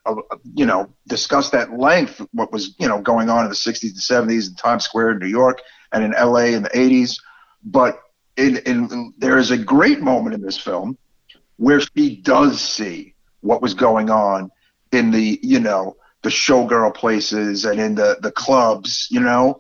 [0.55, 4.29] you know, discussed at length what was, you know, going on in the 60s and
[4.29, 5.61] 70s in Times Square in New York
[5.93, 7.17] and in LA in the 80s.
[7.65, 8.01] But
[8.37, 10.99] in, in, there is a great moment in this film
[11.57, 14.51] where she does see what was going on
[14.91, 19.59] in the you know the showgirl places and in the the clubs you know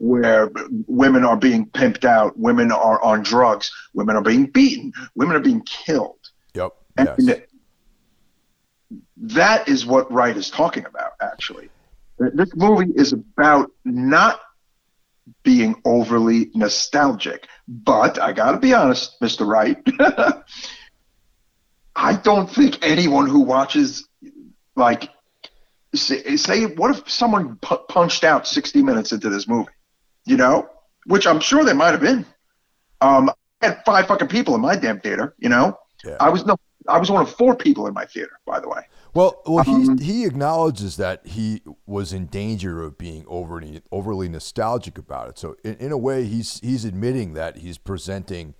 [0.00, 0.50] where
[0.86, 5.40] women are being pimped out women are on drugs women are being beaten women are
[5.40, 6.18] being killed
[6.54, 7.40] yep and yes.
[9.16, 11.68] that is what wright is talking about actually
[12.18, 14.40] this movie is about not
[15.42, 17.46] being overly nostalgic.
[17.68, 19.46] But I got to be honest, Mr.
[19.46, 19.78] Wright,
[21.96, 24.08] I don't think anyone who watches,
[24.76, 25.08] like,
[25.94, 29.72] say, say what if someone p- punched out 60 minutes into this movie,
[30.24, 30.68] you know,
[31.06, 32.26] which I'm sure there might have been.
[33.00, 33.30] Um,
[33.62, 35.78] I had five fucking people in my damn theater, you know.
[36.04, 36.16] Yeah.
[36.20, 36.56] I was no,
[36.88, 38.82] I was one of four people in my theater, by the way.
[39.12, 44.28] Well, well, um, he he acknowledges that he was in danger of being overly overly
[44.28, 45.38] nostalgic about it.
[45.38, 48.54] So in, in a way, he's he's admitting that he's presenting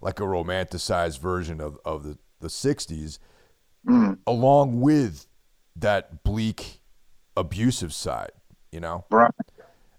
[0.00, 3.18] like a romanticized version of, of the, the 60s
[3.86, 4.18] mm.
[4.26, 5.26] along with
[5.76, 6.80] that bleak
[7.36, 8.32] abusive side,
[8.72, 9.04] you know?
[9.10, 9.30] Right.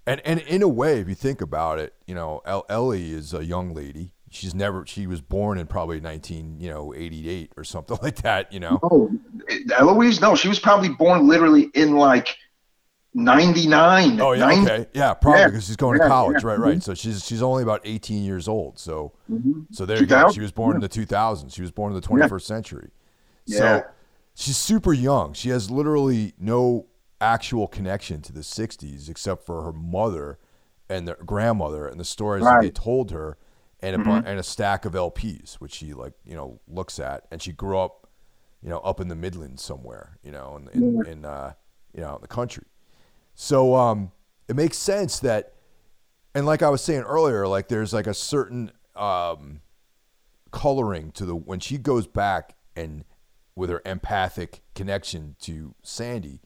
[0.05, 3.45] And and in a way, if you think about it, you know, Ellie is a
[3.45, 4.13] young lady.
[4.29, 8.51] She's never she was born in probably 19 you know 88 or something like that
[8.53, 8.79] you know?
[8.81, 9.11] No
[9.77, 12.37] eloise no she was probably born literally in like
[13.13, 14.89] 99 oh yeah 90, okay.
[14.93, 16.43] Yeah probably because she's going yeah, to college.
[16.43, 16.47] Yeah.
[16.47, 16.71] right right.
[16.75, 16.79] Mm-hmm.
[16.79, 18.79] so she's she's only about 18 years old.
[18.79, 19.63] So mm-hmm.
[19.71, 20.31] so there you go.
[20.31, 22.91] She was born in the 2000s she was born in the 21st century.
[23.47, 23.83] So
[24.33, 25.33] she's super young.
[25.33, 26.87] She has literally no
[27.21, 30.39] actual connection to the 60s except for her mother
[30.89, 32.55] and their grandmother and the stories right.
[32.55, 33.37] that they told her
[33.81, 34.27] and a mm-hmm.
[34.27, 37.77] and a stack of LPs, which she like you know looks at, and she grew
[37.77, 38.07] up,
[38.61, 41.53] you know, up in the Midlands somewhere, you know, in in, in uh,
[41.93, 42.65] you know in the country.
[43.33, 44.11] So um,
[44.47, 45.53] it makes sense that,
[46.35, 49.61] and like I was saying earlier, like there's like a certain um,
[50.51, 53.03] coloring to the when she goes back and
[53.55, 56.39] with her empathic connection to Sandy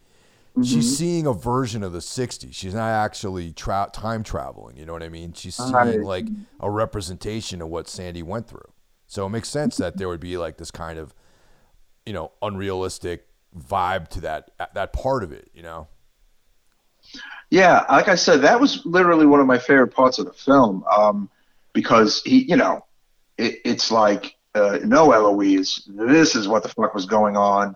[0.55, 0.63] Mm-hmm.
[0.63, 2.53] She's seeing a version of the 60s.
[2.53, 4.77] She's not actually tra- time traveling.
[4.77, 5.33] You know what I mean?
[5.33, 5.99] She's seeing right.
[5.99, 6.27] like
[6.61, 8.71] a representation of what Sandy went through.
[9.05, 11.13] So it makes sense that there would be like this kind of,
[12.05, 13.27] you know, unrealistic
[13.57, 15.49] vibe to that that part of it.
[15.53, 15.87] You know?
[17.49, 20.85] Yeah, like I said, that was literally one of my favorite parts of the film
[20.85, 21.29] um,
[21.73, 22.85] because he, you know,
[23.37, 27.75] it, it's like uh, no Eloise, this is what the fuck was going on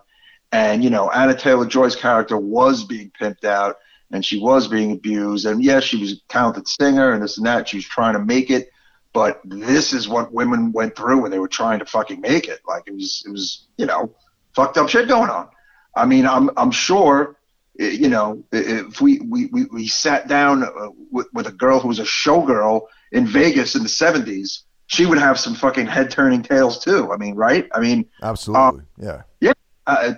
[0.52, 3.78] and, you know, Anna Taylor Joy's character was being pimped out
[4.12, 5.46] and she was being abused.
[5.46, 7.70] And yes, she was a talented singer and this and that.
[7.70, 8.72] She was trying to make it.
[9.14, 12.60] But this is what women went through when they were trying to fucking make it.
[12.68, 14.14] Like it was, it was, you know,
[14.56, 15.50] fucked up shit going on.
[15.96, 17.38] I mean, I'm, I'm sure,
[17.80, 21.48] eh, you know, eh, eh, if we, we, we, we sat down uh, with, with
[21.48, 22.82] a girl who was a showgirl
[23.12, 27.12] in Vegas in the 70s, she would have some fucking head turning tales too.
[27.12, 27.68] I mean, right?
[27.74, 28.82] I mean, absolutely.
[28.82, 29.22] Um, yeah.
[29.40, 29.54] Yeah.
[29.90, 30.14] Uh,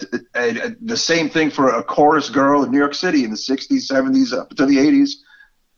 [0.81, 4.37] the same thing for a chorus girl in New York City in the 60s, 70s,
[4.37, 5.11] up to the 80s.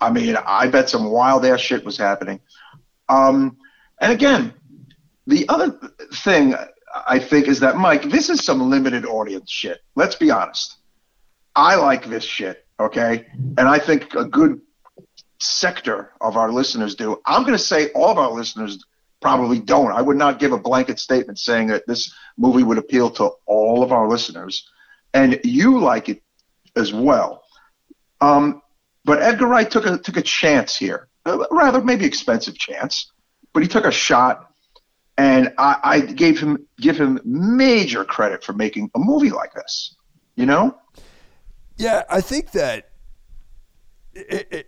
[0.02, 2.40] I mean, I bet some wild ass shit was happening.
[3.08, 3.56] Um,
[4.02, 4.56] and again,
[5.28, 5.80] the other
[6.12, 6.56] thing
[7.08, 9.82] I think is that Mike, this is some limited audience shit.
[9.96, 10.78] Let's be honest.
[11.56, 13.28] I like this shit, okay,
[13.60, 14.60] and I think a good
[15.40, 17.22] sector of our listeners do.
[17.28, 18.84] I'm going to say all of our listeners
[19.24, 19.92] probably don't.
[19.92, 23.82] I would not give a blanket statement saying that this movie would appeal to all
[23.82, 24.70] of our listeners,
[25.14, 26.22] and you like it
[26.76, 27.44] as well.
[28.22, 28.62] Um,
[29.06, 33.12] but Edgar Wright took a took a chance here, a rather maybe expensive chance,
[33.54, 34.52] but he took a shot,
[35.18, 39.96] and I, I gave him give him major credit for making a movie like this.
[40.36, 40.78] You know?
[41.78, 42.90] Yeah, I think that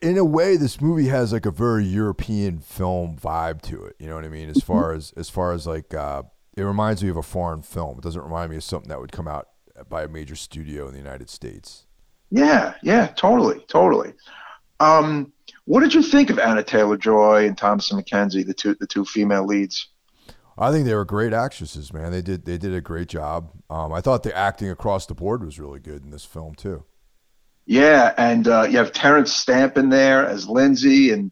[0.01, 3.95] in a way, this movie has like a very European film vibe to it.
[3.99, 4.49] You know what I mean?
[4.49, 6.23] As far as as far as like, uh,
[6.57, 7.97] it reminds me of a foreign film.
[7.97, 9.49] It doesn't remind me of something that would come out
[9.89, 11.85] by a major studio in the United States.
[12.31, 14.13] Yeah, yeah, totally, totally.
[14.79, 15.31] Um,
[15.65, 19.05] what did you think of Anna Taylor Joy and Thomasin McKenzie, the two the two
[19.05, 19.89] female leads?
[20.57, 22.11] I think they were great actresses, man.
[22.11, 23.51] They did they did a great job.
[23.69, 26.83] Um, I thought the acting across the board was really good in this film too.
[27.65, 31.31] Yeah, and uh, you have Terence Stamp in there as Lindsay, and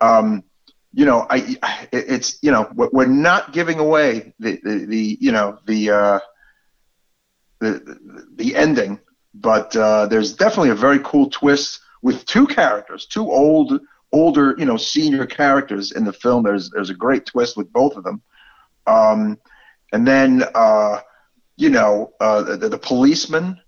[0.00, 0.44] um,
[0.92, 1.58] you know, I
[1.92, 6.20] it's you know we're not giving away the the, the you know the, uh,
[7.60, 9.00] the the ending,
[9.34, 13.80] but uh, there's definitely a very cool twist with two characters, two old
[14.12, 16.42] older you know senior characters in the film.
[16.42, 18.20] There's there's a great twist with both of them,
[18.86, 19.38] um,
[19.92, 21.00] and then uh,
[21.56, 23.58] you know uh, the, the policeman.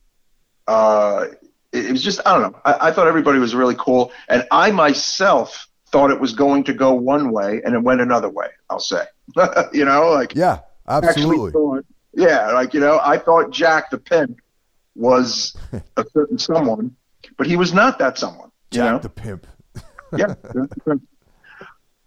[1.72, 2.60] It, was just I don't know.
[2.64, 6.72] I, I thought everybody was really cool, and I myself thought it was going to
[6.72, 8.46] go one way and it went another way.
[8.70, 9.04] I'll say,
[9.72, 11.52] you know, like yeah, absolutely.
[11.52, 14.40] Thought, yeah, like you know, I thought Jack the pimp
[14.94, 15.56] was
[15.96, 16.96] a certain someone,
[17.36, 18.50] but he was not that someone.
[18.70, 18.98] Jack you know?
[18.98, 19.46] the pimp.
[20.16, 20.34] yeah.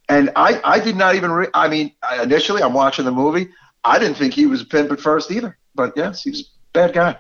[0.08, 1.32] And I, I did not even.
[1.32, 1.92] Re- I mean,
[2.22, 3.50] initially, I'm watching the movie.
[3.84, 5.58] I didn't think he was a pimp at first either.
[5.74, 6.44] But yes, he's a
[6.74, 7.18] bad guy.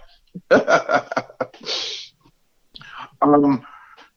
[3.34, 3.66] Um,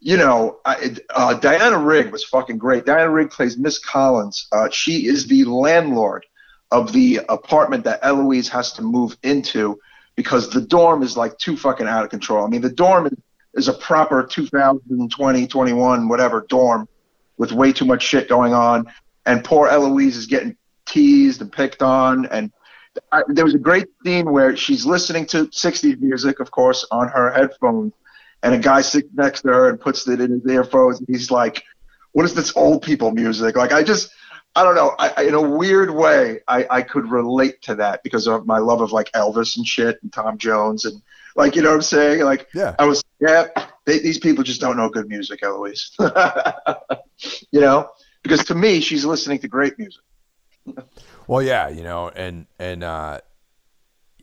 [0.00, 2.86] you know, uh, Diana Rigg was fucking great.
[2.86, 4.46] Diana Rigg plays Miss Collins.
[4.52, 6.24] Uh, she is the landlord
[6.70, 9.78] of the apartment that Eloise has to move into
[10.14, 12.44] because the dorm is like too fucking out of control.
[12.44, 13.12] I mean, the dorm is,
[13.54, 16.88] is a proper 2020, 21, whatever dorm
[17.36, 18.86] with way too much shit going on.
[19.26, 20.56] And poor Eloise is getting
[20.86, 22.26] teased and picked on.
[22.26, 22.52] And
[23.10, 27.08] I, there was a great scene where she's listening to 60s music, of course, on
[27.08, 27.92] her headphones
[28.42, 31.30] and a guy sits next to her and puts it in his earphones, and he's
[31.30, 31.64] like,
[32.12, 34.10] "What is this old people music?" Like I just,
[34.54, 34.94] I don't know.
[34.98, 38.80] I, in a weird way, I, I could relate to that because of my love
[38.80, 41.02] of like Elvis and shit and Tom Jones and
[41.36, 42.22] like you know what I'm saying.
[42.22, 43.46] Like yeah, I was yeah.
[43.84, 45.92] They, these people just don't know good music, Eloise.
[47.50, 47.90] you know,
[48.22, 50.02] because to me, she's listening to great music.
[51.26, 53.20] well, yeah, you know, and and uh,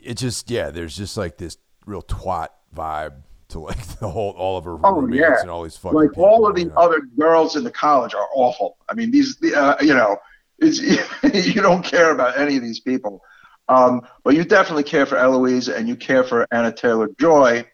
[0.01, 4.57] it just yeah, there's just like this real twat vibe to like the whole all
[4.57, 5.41] of her oh, roommates yeah.
[5.41, 6.75] and all these fucking like people, all of the know?
[6.75, 8.77] other girls in the college are awful.
[8.89, 10.17] I mean, these uh, you know,
[10.59, 10.79] it's
[11.53, 13.21] you don't care about any of these people,
[13.69, 17.65] um, but you definitely care for Eloise and you care for Anna Taylor Joy,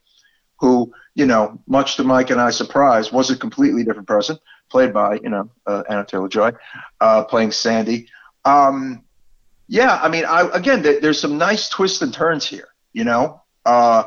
[0.59, 4.37] who you know, much to Mike and I surprise, was a completely different person,
[4.69, 6.51] played by you know uh, Anya Taylor Joy,
[6.99, 8.07] uh, playing Sandy.
[8.45, 9.03] Um,
[9.67, 12.69] yeah, I mean, I again, there's some nice twists and turns here.
[12.93, 13.41] You know.
[13.63, 14.03] Uh,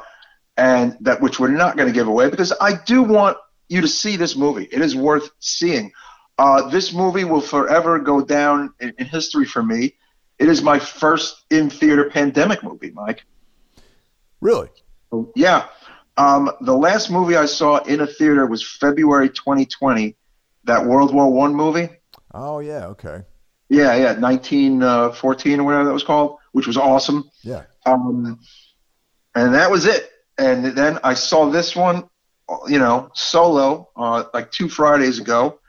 [0.56, 3.36] and that which we're not going to give away because I do want
[3.68, 4.68] you to see this movie.
[4.70, 5.92] It is worth seeing.
[6.38, 9.94] Uh, this movie will forever go down in, in, history for me.
[10.38, 13.24] It is my first in theater pandemic movie, Mike.
[14.40, 14.68] Really?
[15.36, 15.68] Yeah.
[16.16, 20.16] Um, the last movie I saw in a theater was February 2020,
[20.64, 21.88] that World War One movie.
[22.32, 23.22] Oh yeah, okay.
[23.68, 24.82] Yeah, yeah, 1914
[25.58, 27.30] uh, or whatever that was called, which was awesome.
[27.42, 27.62] Yeah.
[27.86, 28.40] Um,
[29.34, 32.08] and that was it and then I saw this one,
[32.68, 35.60] you know, solo uh, like two Fridays ago,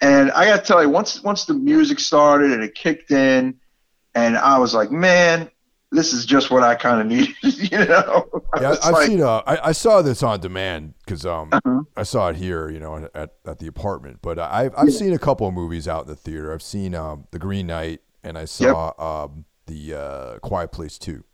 [0.00, 3.58] and I got to tell you, once once the music started and it kicked in,
[4.14, 5.50] and I was like, man,
[5.92, 7.06] this is just what I kind of
[7.42, 8.28] needed, you know.
[8.60, 9.22] Yeah, I've like, seen.
[9.22, 11.82] Uh, I, I saw this on demand because um, uh-huh.
[11.96, 14.18] I saw it here, you know, at, at the apartment.
[14.22, 14.98] But I've I've yeah.
[14.98, 16.52] seen a couple of movies out in the theater.
[16.52, 19.00] I've seen um, The Green Knight, and I saw yep.
[19.00, 21.24] um, the uh, Quiet Place Two.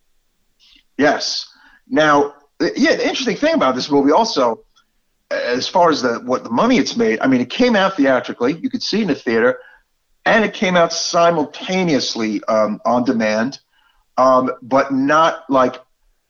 [0.98, 1.48] Yes.
[1.88, 4.64] Now yeah, the interesting thing about this movie also,
[5.30, 8.54] as far as the what the money it's made, I mean, it came out theatrically.
[8.54, 9.60] You could see in the theater,
[10.24, 13.60] and it came out simultaneously um, on demand,
[14.16, 15.76] um, but not like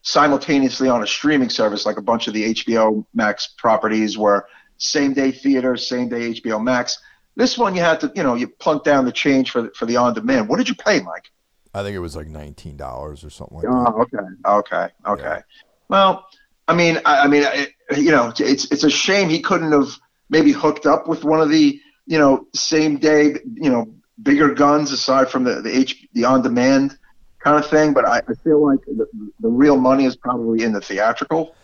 [0.02, 4.46] simultaneously on a streaming service like a bunch of the HBO Max properties where
[4.78, 6.98] same day theater, same day HBO Max.
[7.36, 9.86] This one you had to, you know, you plunk down the change for the, for
[9.86, 10.48] the on demand.
[10.48, 11.30] What did you pay, Mike?
[11.74, 14.18] I think it was like nineteen dollars or something like oh, that.
[14.18, 15.22] okay, okay, okay.
[15.22, 15.67] Yeah.
[15.88, 16.26] Well,
[16.66, 19.98] I mean, I, I mean, it, you know, it's it's a shame he couldn't have
[20.28, 23.86] maybe hooked up with one of the, you know, same day, you know,
[24.22, 26.98] bigger guns aside from the the H the on demand
[27.38, 27.94] kind of thing.
[27.94, 29.06] But I, I feel like the,
[29.40, 31.54] the real money is probably in the theatrical.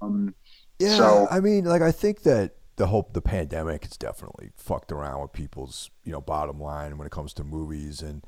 [0.00, 0.34] Um,
[0.78, 4.92] yeah, so, I mean, like I think that the hope the pandemic has definitely fucked
[4.92, 8.24] around with people's you know bottom line when it comes to movies and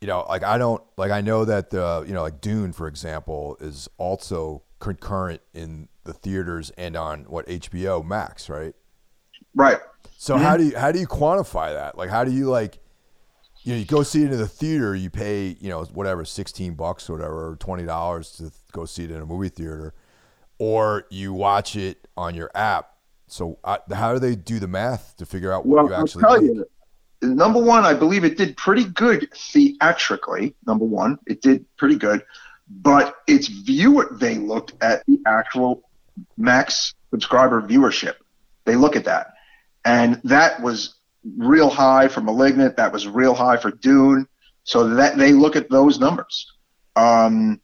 [0.00, 2.88] you know like I don't like I know that the you know like Dune for
[2.88, 8.74] example is also concurrent in the theaters and on what HBO Max right
[9.54, 9.78] right
[10.16, 10.44] so mm-hmm.
[10.44, 12.78] how do you how do you quantify that like how do you like
[13.62, 16.74] you know you go see it in the theater you pay you know whatever 16
[16.74, 19.92] bucks or whatever or 20 dollars to go see it in a movie theater
[20.58, 22.90] or you watch it on your app
[23.30, 26.24] so uh, how do they do the math to figure out what well, you actually?
[26.24, 26.66] I'll tell you,
[27.22, 30.54] number one, I believe it did pretty good theatrically.
[30.66, 32.24] Number one, it did pretty good,
[32.68, 35.82] but its viewer they looked at the actual
[36.36, 38.14] max subscriber viewership.
[38.64, 39.34] They look at that,
[39.84, 40.94] and that was
[41.36, 42.76] real high for *Malignant*.
[42.76, 44.26] That was real high for *Dune*.
[44.64, 46.52] So that they look at those numbers.
[46.94, 47.60] Um,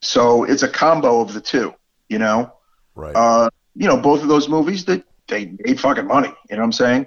[0.00, 1.74] so it's a combo of the two,
[2.08, 2.52] you know.
[2.94, 3.14] Right.
[3.14, 6.32] Uh, you know, both of those movies that they made fucking money.
[6.48, 7.06] You know what I'm saying?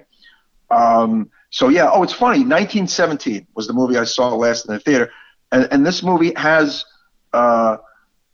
[0.70, 1.90] Um, so yeah.
[1.92, 2.38] Oh, it's funny.
[2.38, 5.10] 1917 was the movie I saw last in the theater,
[5.52, 6.84] and, and this movie has
[7.32, 7.76] uh,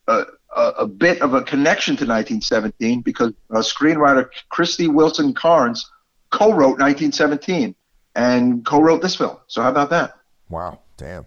[0.08, 0.24] a,
[0.56, 5.90] a, bit of a connection to 1917 because uh, screenwriter Krysty Wilson-Cairns
[6.30, 7.74] co-wrote 1917
[8.14, 9.36] and co-wrote this film.
[9.46, 10.14] So how about that?
[10.48, 11.26] Wow, damn.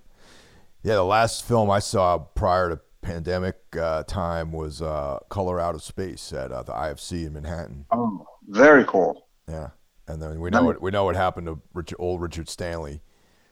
[0.83, 5.75] Yeah, the last film I saw prior to pandemic uh, time was uh, Color Out
[5.75, 7.85] of Space at uh, the IFC in Manhattan.
[7.91, 9.27] Oh, very cool.
[9.47, 9.69] Yeah,
[10.09, 13.01] and then we know what we know what happened to Richard, old Richard Stanley.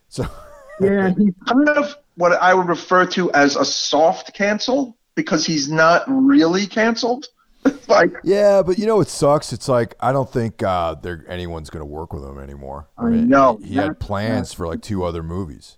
[0.09, 0.25] So
[0.81, 5.69] yeah, he's kind of what I would refer to as a soft cancel because he's
[5.69, 7.27] not really canceled.
[7.87, 9.53] like yeah, but you know it sucks.
[9.53, 12.87] It's like I don't think uh, there anyone's going to work with him anymore.
[12.97, 15.77] I, mean, know he, he had plans for like two other movies.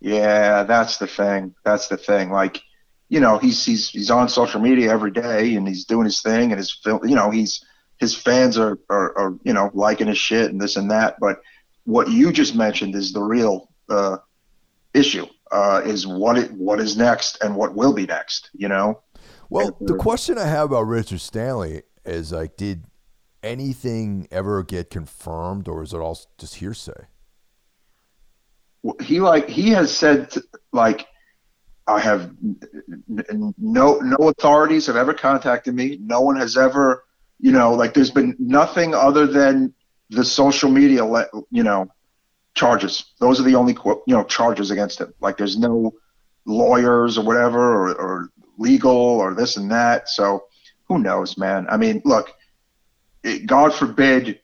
[0.00, 1.54] Yeah, that's the thing.
[1.64, 2.30] That's the thing.
[2.30, 2.62] Like
[3.08, 6.52] you know, he's he's he's on social media every day and he's doing his thing
[6.52, 7.06] and his film.
[7.06, 7.64] You know, he's
[8.00, 11.16] his fans are, are, are you know liking his shit and this and that.
[11.20, 11.40] But
[11.84, 14.16] what you just mentioned is the real uh,
[14.94, 15.26] issue.
[15.52, 18.50] Uh, is what it what is next and what will be next.
[18.52, 19.02] You know.
[19.48, 22.84] Well, the question I have about Richard Stanley is like, did
[23.42, 27.06] anything ever get confirmed, or is it all just hearsay?
[29.02, 30.32] He like he has said
[30.72, 31.06] like
[31.86, 32.30] I have
[33.08, 35.98] no no authorities have ever contacted me.
[36.00, 37.04] No one has ever,
[37.40, 39.74] you know, like there's been nothing other than
[40.10, 41.04] the social media,
[41.50, 41.90] you know,
[42.54, 43.12] charges.
[43.20, 43.76] Those are the only
[44.06, 45.14] you know charges against him.
[45.20, 45.94] Like there's no
[46.44, 50.08] lawyers or whatever or, or legal or this and that.
[50.08, 50.44] So
[50.88, 51.66] who knows, man?
[51.68, 52.30] I mean, look,
[53.46, 54.40] God forbid,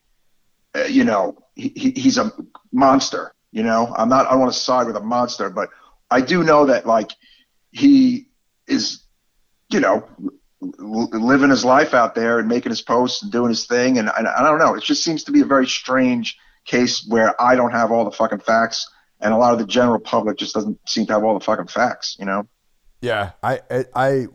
[0.75, 2.31] uh, you know, he, he's a
[2.71, 3.33] monster.
[3.51, 4.27] You know, I'm not.
[4.27, 5.69] I don't want to side with a monster, but
[6.11, 7.11] I do know that like
[7.71, 8.27] he
[8.67, 9.03] is,
[9.69, 10.07] you know,
[10.61, 13.97] living his life out there and making his posts and doing his thing.
[13.97, 14.73] And, and I don't know.
[14.73, 18.11] It just seems to be a very strange case where I don't have all the
[18.11, 18.89] fucking facts,
[19.21, 21.67] and a lot of the general public just doesn't seem to have all the fucking
[21.67, 22.17] facts.
[22.19, 22.47] You know?
[23.01, 24.27] Yeah, I, I, I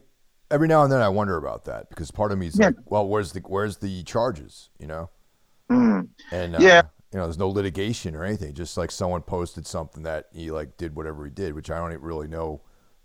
[0.51, 2.67] every now and then I wonder about that because part of me is yeah.
[2.67, 4.71] like, well, where's the where's the charges?
[4.79, 5.11] You know?
[5.71, 6.09] Mm.
[6.31, 6.83] And uh, yeah.
[7.13, 8.55] You know, there's no litigation or anything.
[8.55, 12.01] Just like someone posted something that he like did whatever he did, which I don't
[12.01, 12.63] really know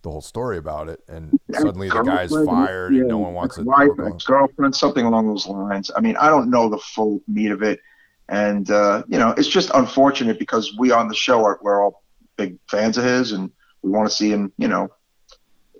[0.08, 3.58] the whole story about it, and suddenly the guy's fired yeah, and no one wants
[3.58, 3.64] to.
[3.64, 3.90] Wife,
[4.26, 5.92] girlfriend, something along those lines.
[5.96, 7.82] I mean, I don't know the full meat of it,
[8.30, 12.04] and uh, you know, it's just unfortunate because we on the show are we're all
[12.38, 13.52] big fans of his, and
[13.82, 14.88] we want to see him, you know,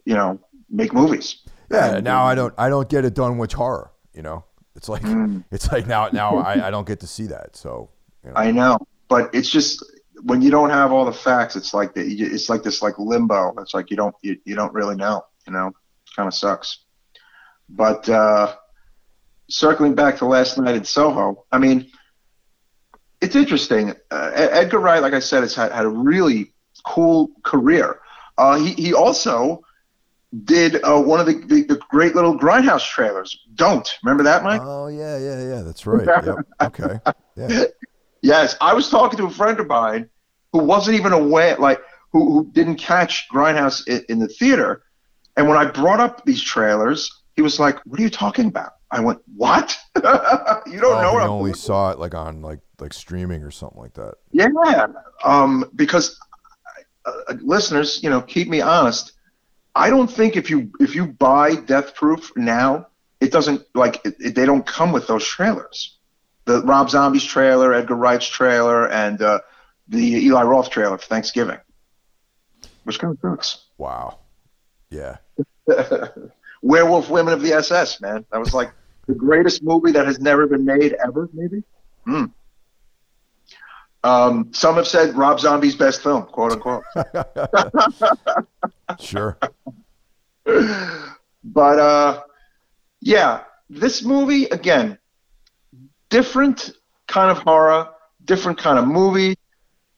[0.04, 1.44] you know, make movies.
[1.72, 1.96] Yeah.
[1.96, 3.92] And, now I don't I don't get it done with horror.
[4.14, 4.44] You know,
[4.76, 5.42] it's like mm.
[5.52, 7.56] it's like now now I, I don't get to see that.
[7.56, 7.92] So
[8.26, 8.36] you know.
[8.36, 9.86] I know, but it's just
[10.24, 13.54] when you don't have all the facts, it's like the, it's like this like limbo.
[13.60, 15.26] It's like you don't you, you don't really know.
[15.46, 15.72] You know,
[16.16, 16.80] kind of sucks.
[17.70, 18.56] But uh,
[19.50, 21.92] circling back to last night in Soho, I mean,
[23.22, 23.94] it's interesting.
[24.12, 26.54] Uh, Edgar Wright, like I said, has had, had a really
[26.86, 28.00] cool career.
[28.38, 29.64] Uh, he he also
[30.44, 33.46] did uh, one of the, the, the, great little Grindhouse trailers.
[33.56, 34.62] Don't remember that, Mike?
[34.64, 35.62] Oh yeah, yeah, yeah.
[35.62, 36.06] That's right.
[36.06, 36.36] yep.
[36.62, 37.00] Okay.
[37.36, 37.64] Yeah.
[38.22, 40.10] Yes, I was talking to a friend of mine
[40.52, 44.84] who wasn't even aware, like who, who didn't catch Grindhouse in, in the theater,
[45.36, 48.74] and when I brought up these trailers, he was like, "What are you talking about?"
[48.90, 49.78] I went, "What?
[49.96, 53.80] you don't oh, know?" I only saw it like on like like streaming or something
[53.80, 54.16] like that.
[54.32, 54.88] Yeah,
[55.24, 56.20] um, because
[57.06, 59.14] uh, uh, listeners, you know, keep me honest.
[59.76, 62.88] I don't think if you if you buy Death Proof now,
[63.20, 65.97] it doesn't like it, it, they don't come with those trailers.
[66.48, 69.40] The Rob Zombie's trailer, Edgar Wright's trailer, and uh,
[69.88, 71.60] the Eli Roth trailer for Thanksgiving,
[72.84, 73.66] which kind of sucks.
[73.78, 74.20] Wow.
[74.90, 75.18] Yeah.
[76.62, 78.26] Werewolf Women of the SS, man.
[78.32, 78.72] That was like
[79.08, 81.64] the greatest movie that has never been made ever, maybe.
[82.08, 82.32] Mm.
[84.04, 86.84] Um, some have said Rob Zombie's best film, quote unquote.
[89.00, 89.38] sure.
[91.44, 92.24] But uh,
[93.00, 94.98] yeah, this movie again,
[96.10, 96.72] different
[97.08, 97.90] kind of horror,
[98.26, 99.36] different kind of movie.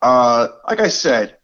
[0.01, 1.37] Uh, like I said,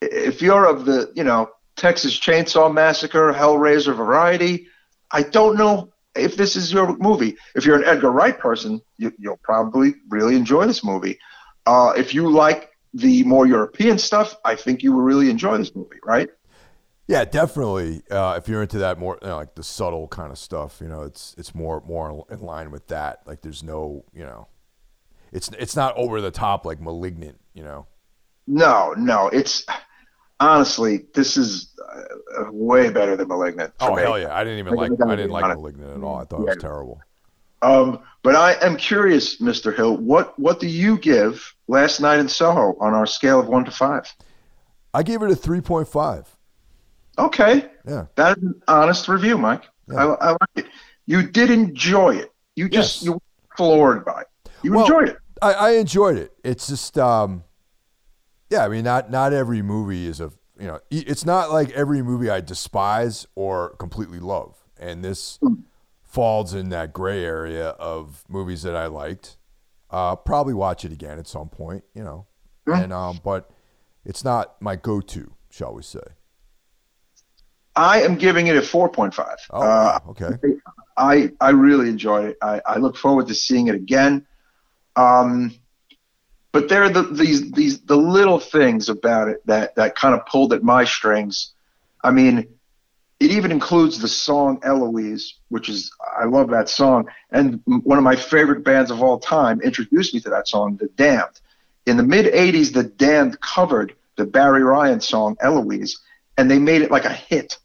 [0.00, 4.68] if you're of the you know Texas Chainsaw Massacre, Hellraiser variety,
[5.10, 7.36] I don't know if this is your movie.
[7.54, 11.18] If you're an Edgar Wright person, you, will probably really enjoy this movie.
[11.66, 15.74] Uh, if you like the more European stuff, I think you will really enjoy this
[15.74, 16.28] movie, right?
[17.08, 18.02] Yeah, definitely.
[18.10, 20.88] Uh, if you're into that more, you know, like the subtle kind of stuff, you
[20.88, 23.20] know, it's it's more more in line with that.
[23.26, 24.48] Like, there's no, you know,
[25.32, 27.86] it's it's not over the top like malignant, you know.
[28.48, 29.64] No, no, it's
[30.40, 33.72] honestly, this is uh, way better than Malignant.
[33.80, 34.02] Oh me.
[34.02, 34.34] hell yeah!
[34.34, 36.16] I didn't even like I didn't like Malignant at all.
[36.16, 36.46] I thought yeah.
[36.46, 37.00] it was terrible.
[37.62, 39.74] Um, but I am curious, Mr.
[39.74, 43.64] Hill, what what do you give Last Night in Soho on our scale of one
[43.64, 44.12] to five?
[44.92, 46.35] I gave it a three point five.
[47.18, 47.68] Okay.
[47.86, 48.06] Yeah.
[48.16, 49.64] That is an honest review, Mike.
[49.88, 50.06] Yeah.
[50.06, 50.66] I, I like it.
[51.06, 52.32] You did enjoy it.
[52.56, 53.04] You just yes.
[53.04, 53.20] you were
[53.56, 54.50] floored by it.
[54.62, 55.18] You well, enjoyed it.
[55.40, 56.32] I, I enjoyed it.
[56.42, 57.44] It's just um,
[58.50, 62.02] yeah, I mean, not not every movie is a you know, it's not like every
[62.02, 65.62] movie I despise or completely love, and this mm.
[66.02, 69.36] falls in that gray area of movies that I liked.
[69.90, 72.26] Uh, probably watch it again at some point, you know,
[72.66, 72.82] mm.
[72.82, 73.50] and um, but
[74.04, 76.00] it's not my go-to, shall we say?
[77.76, 79.36] I am giving it a four point five.
[79.50, 80.30] Oh, uh, okay.
[80.96, 82.38] I I really enjoyed it.
[82.40, 84.26] I, I look forward to seeing it again.
[84.96, 85.54] Um,
[86.52, 90.24] but there are the, these these the little things about it that that kind of
[90.24, 91.52] pulled at my strings.
[92.02, 92.48] I mean,
[93.20, 98.04] it even includes the song Eloise, which is I love that song, and one of
[98.04, 101.40] my favorite bands of all time introduced me to that song, The Damned.
[101.84, 105.98] In the mid '80s, The Damned covered the Barry Ryan song Eloise,
[106.38, 107.58] and they made it like a hit.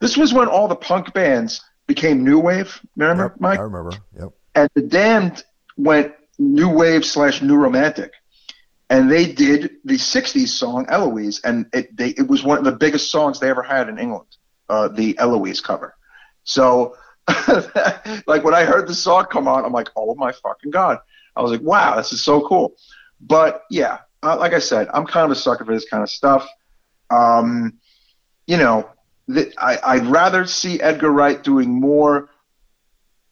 [0.00, 2.80] This was when all the punk bands became new wave.
[2.96, 3.58] Remember, yep, Mike?
[3.58, 3.92] I remember.
[4.18, 4.30] Yep.
[4.54, 5.44] And The Damned
[5.76, 8.12] went new wave slash new romantic
[8.90, 12.72] and they did the '60s song Eloise, and it they, it was one of the
[12.72, 14.26] biggest songs they ever had in England,
[14.68, 15.96] uh, the Eloise cover.
[16.42, 16.96] So,
[18.26, 20.98] like when I heard the song come on, I'm like, oh my fucking god!
[21.36, 22.74] I was like, wow, this is so cool.
[23.20, 26.10] But yeah, uh, like I said, I'm kind of a sucker for this kind of
[26.10, 26.46] stuff.
[27.10, 27.78] Um,
[28.48, 28.90] you know,
[29.30, 32.30] the, I, I'd rather see Edgar Wright doing more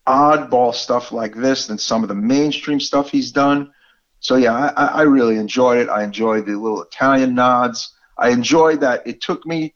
[0.06, 3.72] oddball stuff like this than some of the mainstream stuff he's done.
[4.20, 5.88] So yeah, I, I really enjoyed it.
[5.88, 7.94] I enjoyed the little Italian nods.
[8.16, 9.74] I enjoyed that it took me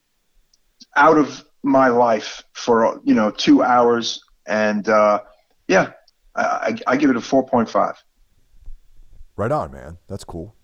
[0.97, 5.20] out of my life for you know two hours, and uh,
[5.69, 5.93] yeah,
[6.35, 8.03] I, I, give it a four point five.
[9.36, 9.99] Right on, man.
[10.09, 10.57] That's cool.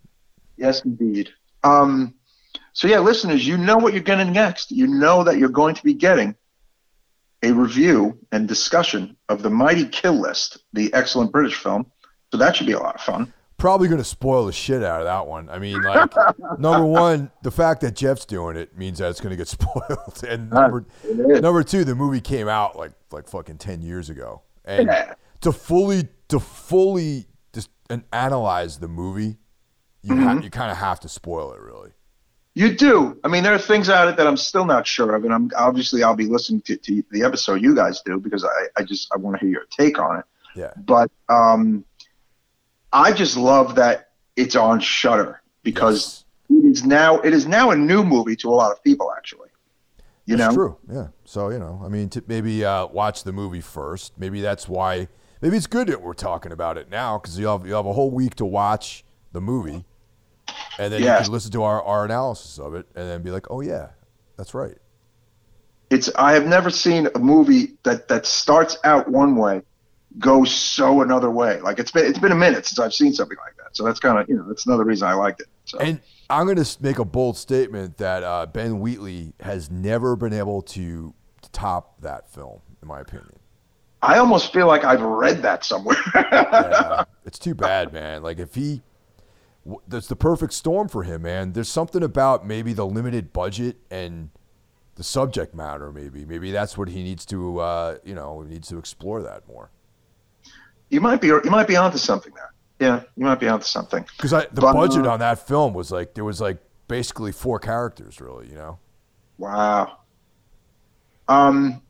[0.56, 1.30] Yes, indeed.
[1.62, 2.14] Um,
[2.78, 4.70] so yeah, listeners, you know what you're getting next.
[4.70, 6.36] You know that you're going to be getting
[7.42, 11.90] a review and discussion of the Mighty Kill List, the excellent British film.
[12.30, 15.00] So that should be a lot of fun probably going to spoil the shit out
[15.00, 15.50] of that one.
[15.50, 16.14] I mean, like
[16.60, 20.22] number one, the fact that Jeff's doing it means that it's going to get spoiled,
[20.22, 24.86] and number number two, the movie came out like like fucking ten years ago, and
[24.86, 25.14] yeah.
[25.40, 29.38] to fully to fully just and analyze the movie,
[30.02, 30.22] you mm-hmm.
[30.22, 31.90] ha- you kind of have to spoil it, really.
[32.58, 33.16] You do.
[33.22, 35.32] I mean, there are things out of it that I'm still not sure of, and
[35.32, 38.82] I'm obviously I'll be listening to, to the episode you guys do because I, I
[38.82, 40.24] just I want to hear your take on it.
[40.56, 40.72] Yeah.
[40.76, 41.84] But um,
[42.92, 46.64] I just love that it's on Shudder because yes.
[46.64, 49.50] it is now it is now a new movie to a lot of people actually.
[50.26, 50.78] You that's know, true.
[50.92, 51.08] Yeah.
[51.24, 54.18] So you know, I mean, to maybe uh, watch the movie first.
[54.18, 55.06] Maybe that's why.
[55.40, 57.92] Maybe it's good that we're talking about it now because you have you have a
[57.92, 59.84] whole week to watch the movie,
[60.78, 61.20] and then yes.
[61.20, 63.88] you can listen to our, our analysis of it, and then be like, oh yeah,
[64.36, 64.76] that's right.
[65.90, 69.62] It's I have never seen a movie that that starts out one way
[70.18, 71.60] go so another way.
[71.60, 73.76] Like it's been it's been a minute since I've seen something like that.
[73.76, 75.48] So that's kind of you know that's another reason I liked it.
[75.64, 75.78] So.
[75.78, 76.00] And
[76.30, 80.62] I'm going to make a bold statement that uh, Ben Wheatley has never been able
[80.62, 83.38] to, to top that film, in my opinion.
[84.02, 85.96] I almost feel like I've read that somewhere.
[86.14, 88.22] yeah, it's too bad, man.
[88.22, 88.82] Like if he,
[89.86, 91.52] that's the perfect storm for him, man.
[91.52, 94.30] There's something about maybe the limited budget and
[94.94, 95.92] the subject matter.
[95.92, 99.70] Maybe, maybe that's what he needs to, uh, you know, needs to explore that more.
[100.90, 102.52] You might be, you might be onto something there.
[102.80, 104.06] Yeah, you might be onto something.
[104.16, 107.58] Because the but, budget uh, on that film was like there was like basically four
[107.58, 108.48] characters, really.
[108.48, 108.78] You know.
[109.36, 109.98] Wow.
[111.28, 111.82] Um,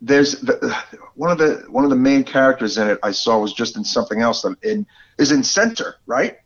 [0.00, 0.76] there's the,
[1.14, 3.84] one of the one of the main characters in it I saw was just in
[3.84, 4.86] something else that in
[5.18, 6.38] is in Censor, right?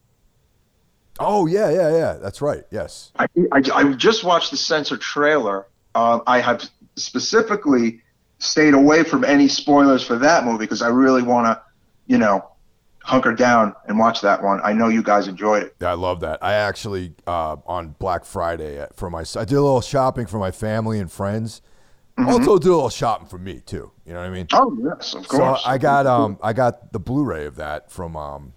[1.18, 2.12] Oh yeah, yeah, yeah.
[2.14, 2.64] That's right.
[2.70, 3.12] Yes.
[3.18, 5.66] I I, I just watched the Censor trailer.
[5.94, 8.00] Uh, I have specifically
[8.38, 11.60] stayed away from any spoilers for that movie because I really want to,
[12.06, 12.48] you know,
[13.02, 14.60] hunker down and watch that one.
[14.62, 15.76] I know you guys enjoyed it.
[15.80, 16.42] Yeah, I love that.
[16.42, 20.38] I actually uh, on Black Friday uh, for my I did a little shopping for
[20.38, 21.60] my family and friends
[22.20, 22.28] Mm-hmm.
[22.28, 23.90] Also, do a little shopping for me too.
[24.04, 24.46] You know what I mean?
[24.52, 25.62] Oh yes, of course.
[25.62, 28.52] So I got um I got the Blu-ray of that from um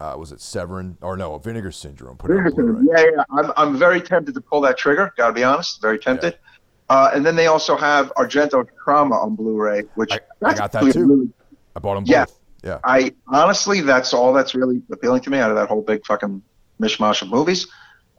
[0.00, 2.16] uh, was it Severin or no Vinegar Syndrome?
[2.16, 2.88] Put Vinegar Syndrome.
[2.90, 3.24] Yeah, yeah.
[3.30, 5.12] I'm I'm very tempted to pull that trigger.
[5.16, 6.34] Got to be honest, very tempted.
[6.34, 6.96] Yeah.
[6.96, 10.92] Uh, and then they also have Argento Trauma on Blu-ray, which I, I got that
[10.92, 11.06] too.
[11.06, 11.30] Really,
[11.74, 12.10] I bought them both.
[12.10, 12.26] Yeah.
[12.64, 12.78] Yeah.
[12.82, 16.42] I honestly, that's all that's really appealing to me out of that whole big fucking
[16.80, 17.66] mishmash of movies.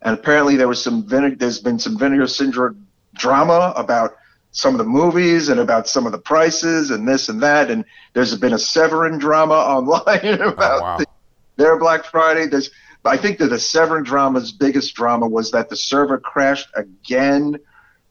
[0.04, 1.36] And apparently, there was some vinegar.
[1.36, 4.18] There's been some Vinegar Syndrome drama about
[4.52, 7.72] some of the movies and about some of the prices and this and that.
[7.72, 7.84] And
[8.14, 10.98] there's been a Severin drama online about oh, wow.
[10.98, 11.06] the,
[11.56, 12.48] their Black Friday.
[12.48, 12.72] There's,
[13.04, 17.60] I think that the Severin drama's biggest drama was that the server crashed again,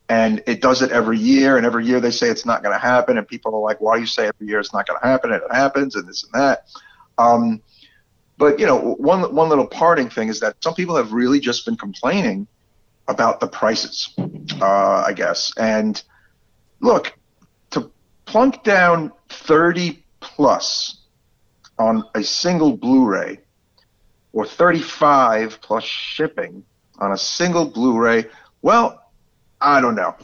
[0.09, 1.57] and it does it every year.
[1.57, 3.97] And every year they say it's not going to happen, and people are like, "Why
[3.97, 6.25] do you say every year it's not going to happen?" And it happens, and this
[6.25, 6.67] and that.
[7.19, 7.61] Um,
[8.39, 11.65] but you know, one one little parting thing is that some people have really just
[11.65, 12.47] been complaining
[13.09, 14.11] about the prices,
[14.61, 16.03] uh, I guess, and
[16.81, 17.13] look,
[17.71, 17.91] to
[18.25, 21.04] plunk down 30 plus
[21.79, 23.41] on a single Blu-ray
[24.33, 26.65] or 35 plus shipping
[26.99, 28.27] on a single Blu-ray,
[28.63, 29.03] well,
[29.61, 30.15] I don't know.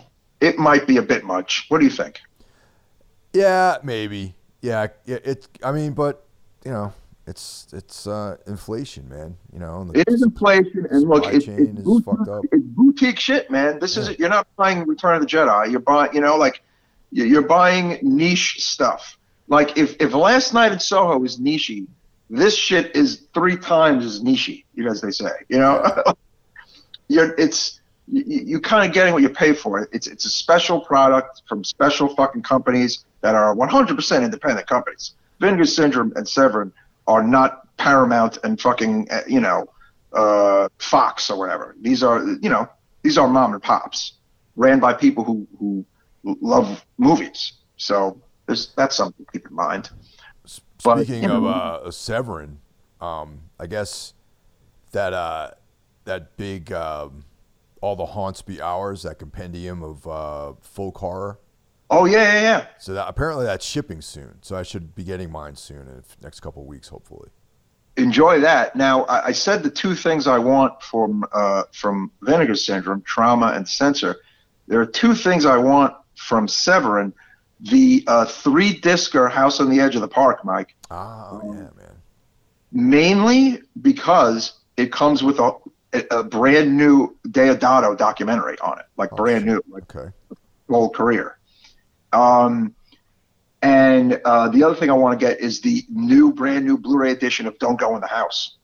[0.41, 1.67] It might be a bit much.
[1.69, 2.21] What do you think?
[3.33, 4.35] Yeah, maybe.
[4.63, 5.49] Yeah, it.
[5.63, 6.25] I mean, but
[6.65, 6.93] you know,
[7.27, 9.37] it's it's uh, inflation, man.
[9.53, 13.79] You know, it is inflation, and look, it, it's, boutique, it's boutique shit, man.
[13.79, 14.03] This yeah.
[14.03, 15.71] is you're not buying Return of the Jedi.
[15.71, 16.63] You're buying, you know, like
[17.11, 19.19] you're buying niche stuff.
[19.51, 21.87] Like if if Last Night in Soho is nichey,
[22.31, 25.33] this shit is three times as nichey, as they say.
[25.49, 25.93] You know,
[27.09, 29.89] you're it's you, you kind of getting what you pay for.
[29.93, 35.15] It's it's a special product from special fucking companies that are 100% independent companies.
[35.41, 36.73] Vinegar Syndrome and Severin
[37.07, 39.69] are not Paramount and fucking uh, you know
[40.13, 41.75] uh, Fox or whatever.
[41.81, 42.69] These are you know
[43.03, 44.13] these are mom and pops
[44.55, 45.85] ran by people who who
[46.41, 47.55] love movies.
[47.77, 48.21] So
[48.51, 49.91] there's that's something to keep in mind.
[50.45, 52.59] Speaking but, of uh, Severin,
[53.01, 54.15] um, I guess
[54.91, 55.53] that uh,
[56.05, 57.25] that big um,
[57.81, 61.39] all the haunts be ours that compendium of uh, folk horror.
[61.91, 62.67] Oh yeah, yeah, yeah.
[62.79, 64.39] So that apparently that's shipping soon.
[64.43, 67.31] So I should be getting mine soon in the next couple weeks, hopefully.
[67.97, 68.75] Enjoy that.
[68.75, 73.53] Now I, I, said the two things I want from uh, from Vinegar Syndrome, trauma
[73.55, 74.17] and censor.
[74.67, 77.13] There are two things I want from Severin,
[77.63, 80.75] the uh, three discer House on the Edge of the Park, Mike.
[80.91, 81.97] Oh, yeah, man.
[82.73, 85.53] Mainly because it comes with a,
[86.11, 90.11] a brand new Deodato documentary on it, like oh, brand new, like okay.
[90.69, 91.39] whole career.
[92.13, 92.75] Um,
[93.63, 97.11] and uh, the other thing I want to get is the new, brand new Blu-ray
[97.11, 98.57] edition of Don't Go in the House.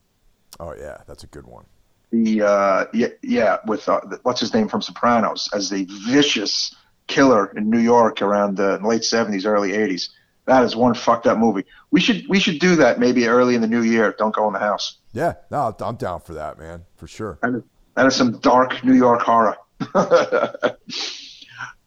[0.59, 1.66] Oh yeah, that's a good one.
[2.12, 6.74] The uh, yeah, yeah, with uh, what's his name from Sopranos as the vicious
[7.06, 10.10] killer in New York around the late '70s, early '80s.
[10.46, 11.64] That is one fucked up movie.
[11.90, 14.14] We should we should do that maybe early in the new year.
[14.16, 14.98] Don't go in the house.
[15.12, 17.38] Yeah, no, I'm down for that, man, for sure.
[17.42, 17.62] That is,
[17.94, 19.56] that is some dark New York horror.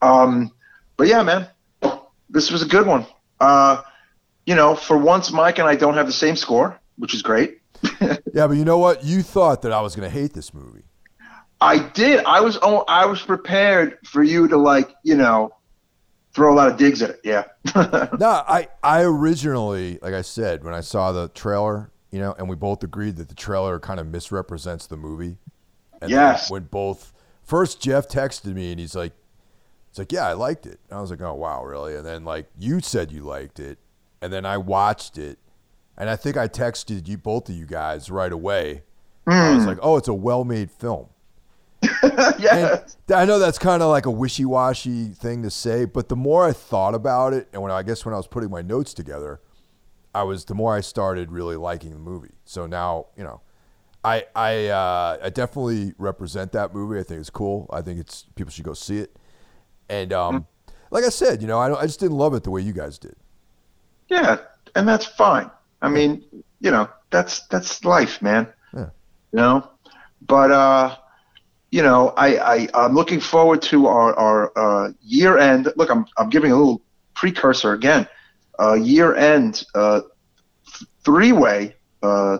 [0.01, 0.51] um,
[0.97, 1.47] but yeah, man,
[2.29, 3.05] this was a good one.
[3.39, 3.81] Uh,
[4.45, 7.61] you know, for once, Mike and I don't have the same score, which is great.
[8.01, 9.03] yeah, but you know what?
[9.03, 10.83] You thought that I was going to hate this movie.
[11.61, 12.23] I did.
[12.25, 15.51] I was oh, I was prepared for you to like, you know,
[16.33, 17.21] throw a lot of digs at it.
[17.23, 17.45] Yeah.
[18.19, 22.47] no, I I originally, like I said, when I saw the trailer, you know, and
[22.47, 25.37] we both agreed that the trailer kind of misrepresents the movie.
[26.01, 26.49] And yes.
[26.49, 27.13] When both
[27.43, 29.11] first Jeff texted me and he's like,
[29.89, 30.79] it's like, yeah, I liked it.
[30.89, 31.95] And I was like, oh wow, really?
[31.95, 33.79] And then like you said you liked it,
[34.21, 35.39] and then I watched it,
[35.97, 38.83] and I think I texted you both of you guys right away.
[39.27, 39.33] Mm.
[39.33, 39.69] I was hmm.
[39.69, 41.09] like, oh, it's a well-made film
[42.39, 42.81] yeah.
[43.07, 46.45] And I know that's kind of like a wishy-washy thing to say, but the more
[46.45, 49.39] I thought about it, and when I guess when I was putting my notes together,
[50.13, 52.33] I was the more I started really liking the movie.
[52.45, 53.41] So now, you know,
[54.03, 56.99] I I uh, I definitely represent that movie.
[56.99, 57.69] I think it's cool.
[57.71, 59.15] I think it's people should go see it.
[59.89, 60.73] And um, mm-hmm.
[60.91, 62.97] like I said, you know, I I just didn't love it the way you guys
[62.97, 63.15] did.
[64.07, 64.39] Yeah,
[64.75, 65.51] and that's fine.
[65.81, 66.23] I mean,
[66.59, 68.47] you know, that's that's life, man.
[68.73, 68.89] Yeah.
[69.31, 69.69] You know,
[70.25, 70.95] but uh,
[71.71, 75.71] you know, I, I I'm looking forward to our our uh, year end.
[75.75, 76.81] Look, I'm I'm giving a little
[77.13, 78.07] precursor again.
[78.59, 80.01] Uh, year end uh,
[81.05, 82.39] three way, uh,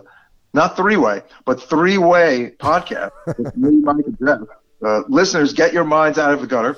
[0.52, 4.40] not three way, but three way podcast with me, Mike, and Jeff.
[4.84, 6.76] Uh, listeners, get your minds out of the gutter.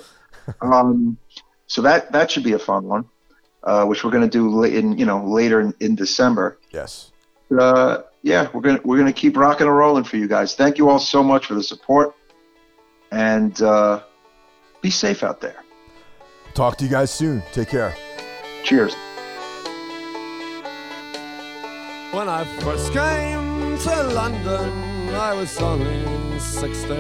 [0.60, 1.16] Um,
[1.66, 3.08] so that that should be a fun one,
[3.62, 6.58] uh, which we're going to do in you know later in, in December.
[6.70, 7.12] Yes.
[7.56, 10.54] Uh, yeah, we're gonna we're gonna keep rocking and rolling for you guys.
[10.54, 12.14] Thank you all so much for the support,
[13.12, 14.02] and uh,
[14.80, 15.62] be safe out there.
[16.55, 17.43] Talk to you guys soon.
[17.52, 17.94] Take care.
[18.64, 18.94] Cheers.
[22.12, 26.97] When I first came to London, I was only 16.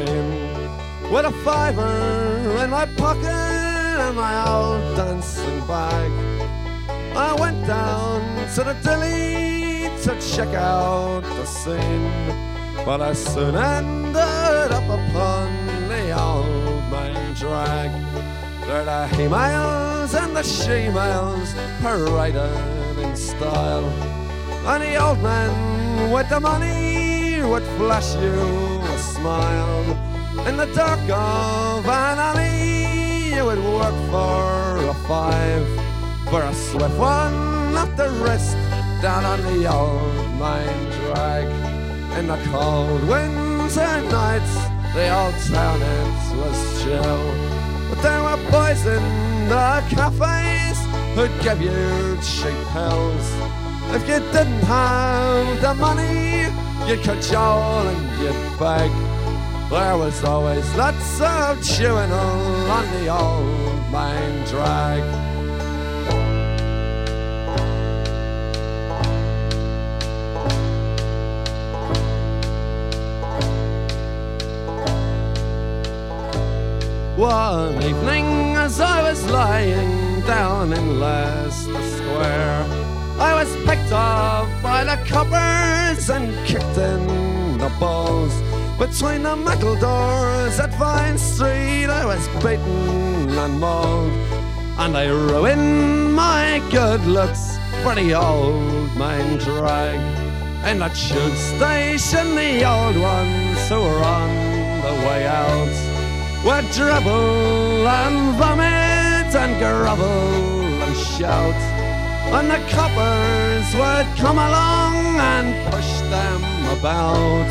[1.10, 6.10] With a fiver in my pocket and my old dancing bag,
[7.14, 12.52] I went down to the dilly to check out the scene.
[12.86, 15.61] But I soon ended up upon the old main
[17.42, 17.90] drag.
[18.66, 21.50] There the he-males and the she-males
[21.80, 23.84] paraded in style.
[24.70, 29.84] And the old man with the money would flash you a smile.
[30.46, 35.66] In the dark of an alley, you would work for a five.
[36.30, 38.56] For a swift one up the wrist
[39.02, 41.46] down on the old main drag.
[42.18, 47.24] In the cold winter nights, the old town it was chill.
[47.88, 50.78] But there were boys in the cafes
[51.14, 53.26] who'd give you cheap pills.
[53.94, 56.48] If you didn't have the money,
[56.86, 58.90] you'd cajole and you'd beg.
[59.70, 65.21] There was always lots of chewing on the old main drag.
[77.22, 82.66] One evening, as I was lying down in Leicester Square,
[83.20, 88.34] I was picked up by the coppers and kicked in the balls.
[88.76, 94.10] Between the metal doors at Vine Street, I was beaten and mauled,
[94.78, 100.00] and I ruined my good looks for the old main drag.
[100.68, 104.28] In the tube station, the old ones who were on
[104.82, 105.91] the way out
[106.44, 111.54] would dribble and vomit and grovel and shout.
[112.34, 116.42] And the coppers would come along and push them
[116.76, 117.48] about.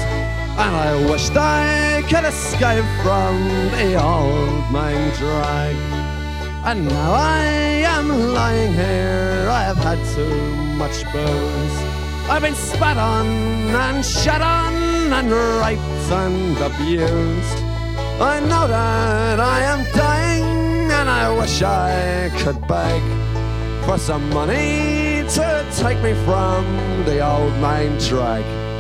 [0.60, 3.36] And I wished I could escape from
[3.72, 5.76] the old main drag.
[6.64, 7.44] And now I
[7.96, 11.78] am lying here, I have had too much booze.
[12.30, 14.74] I've been spat on and shut on
[15.12, 17.61] and raped and abused.
[18.22, 23.02] I know that I am dying and I wish I could beg
[23.84, 26.64] for some money to take me from
[27.06, 28.71] the old main drag.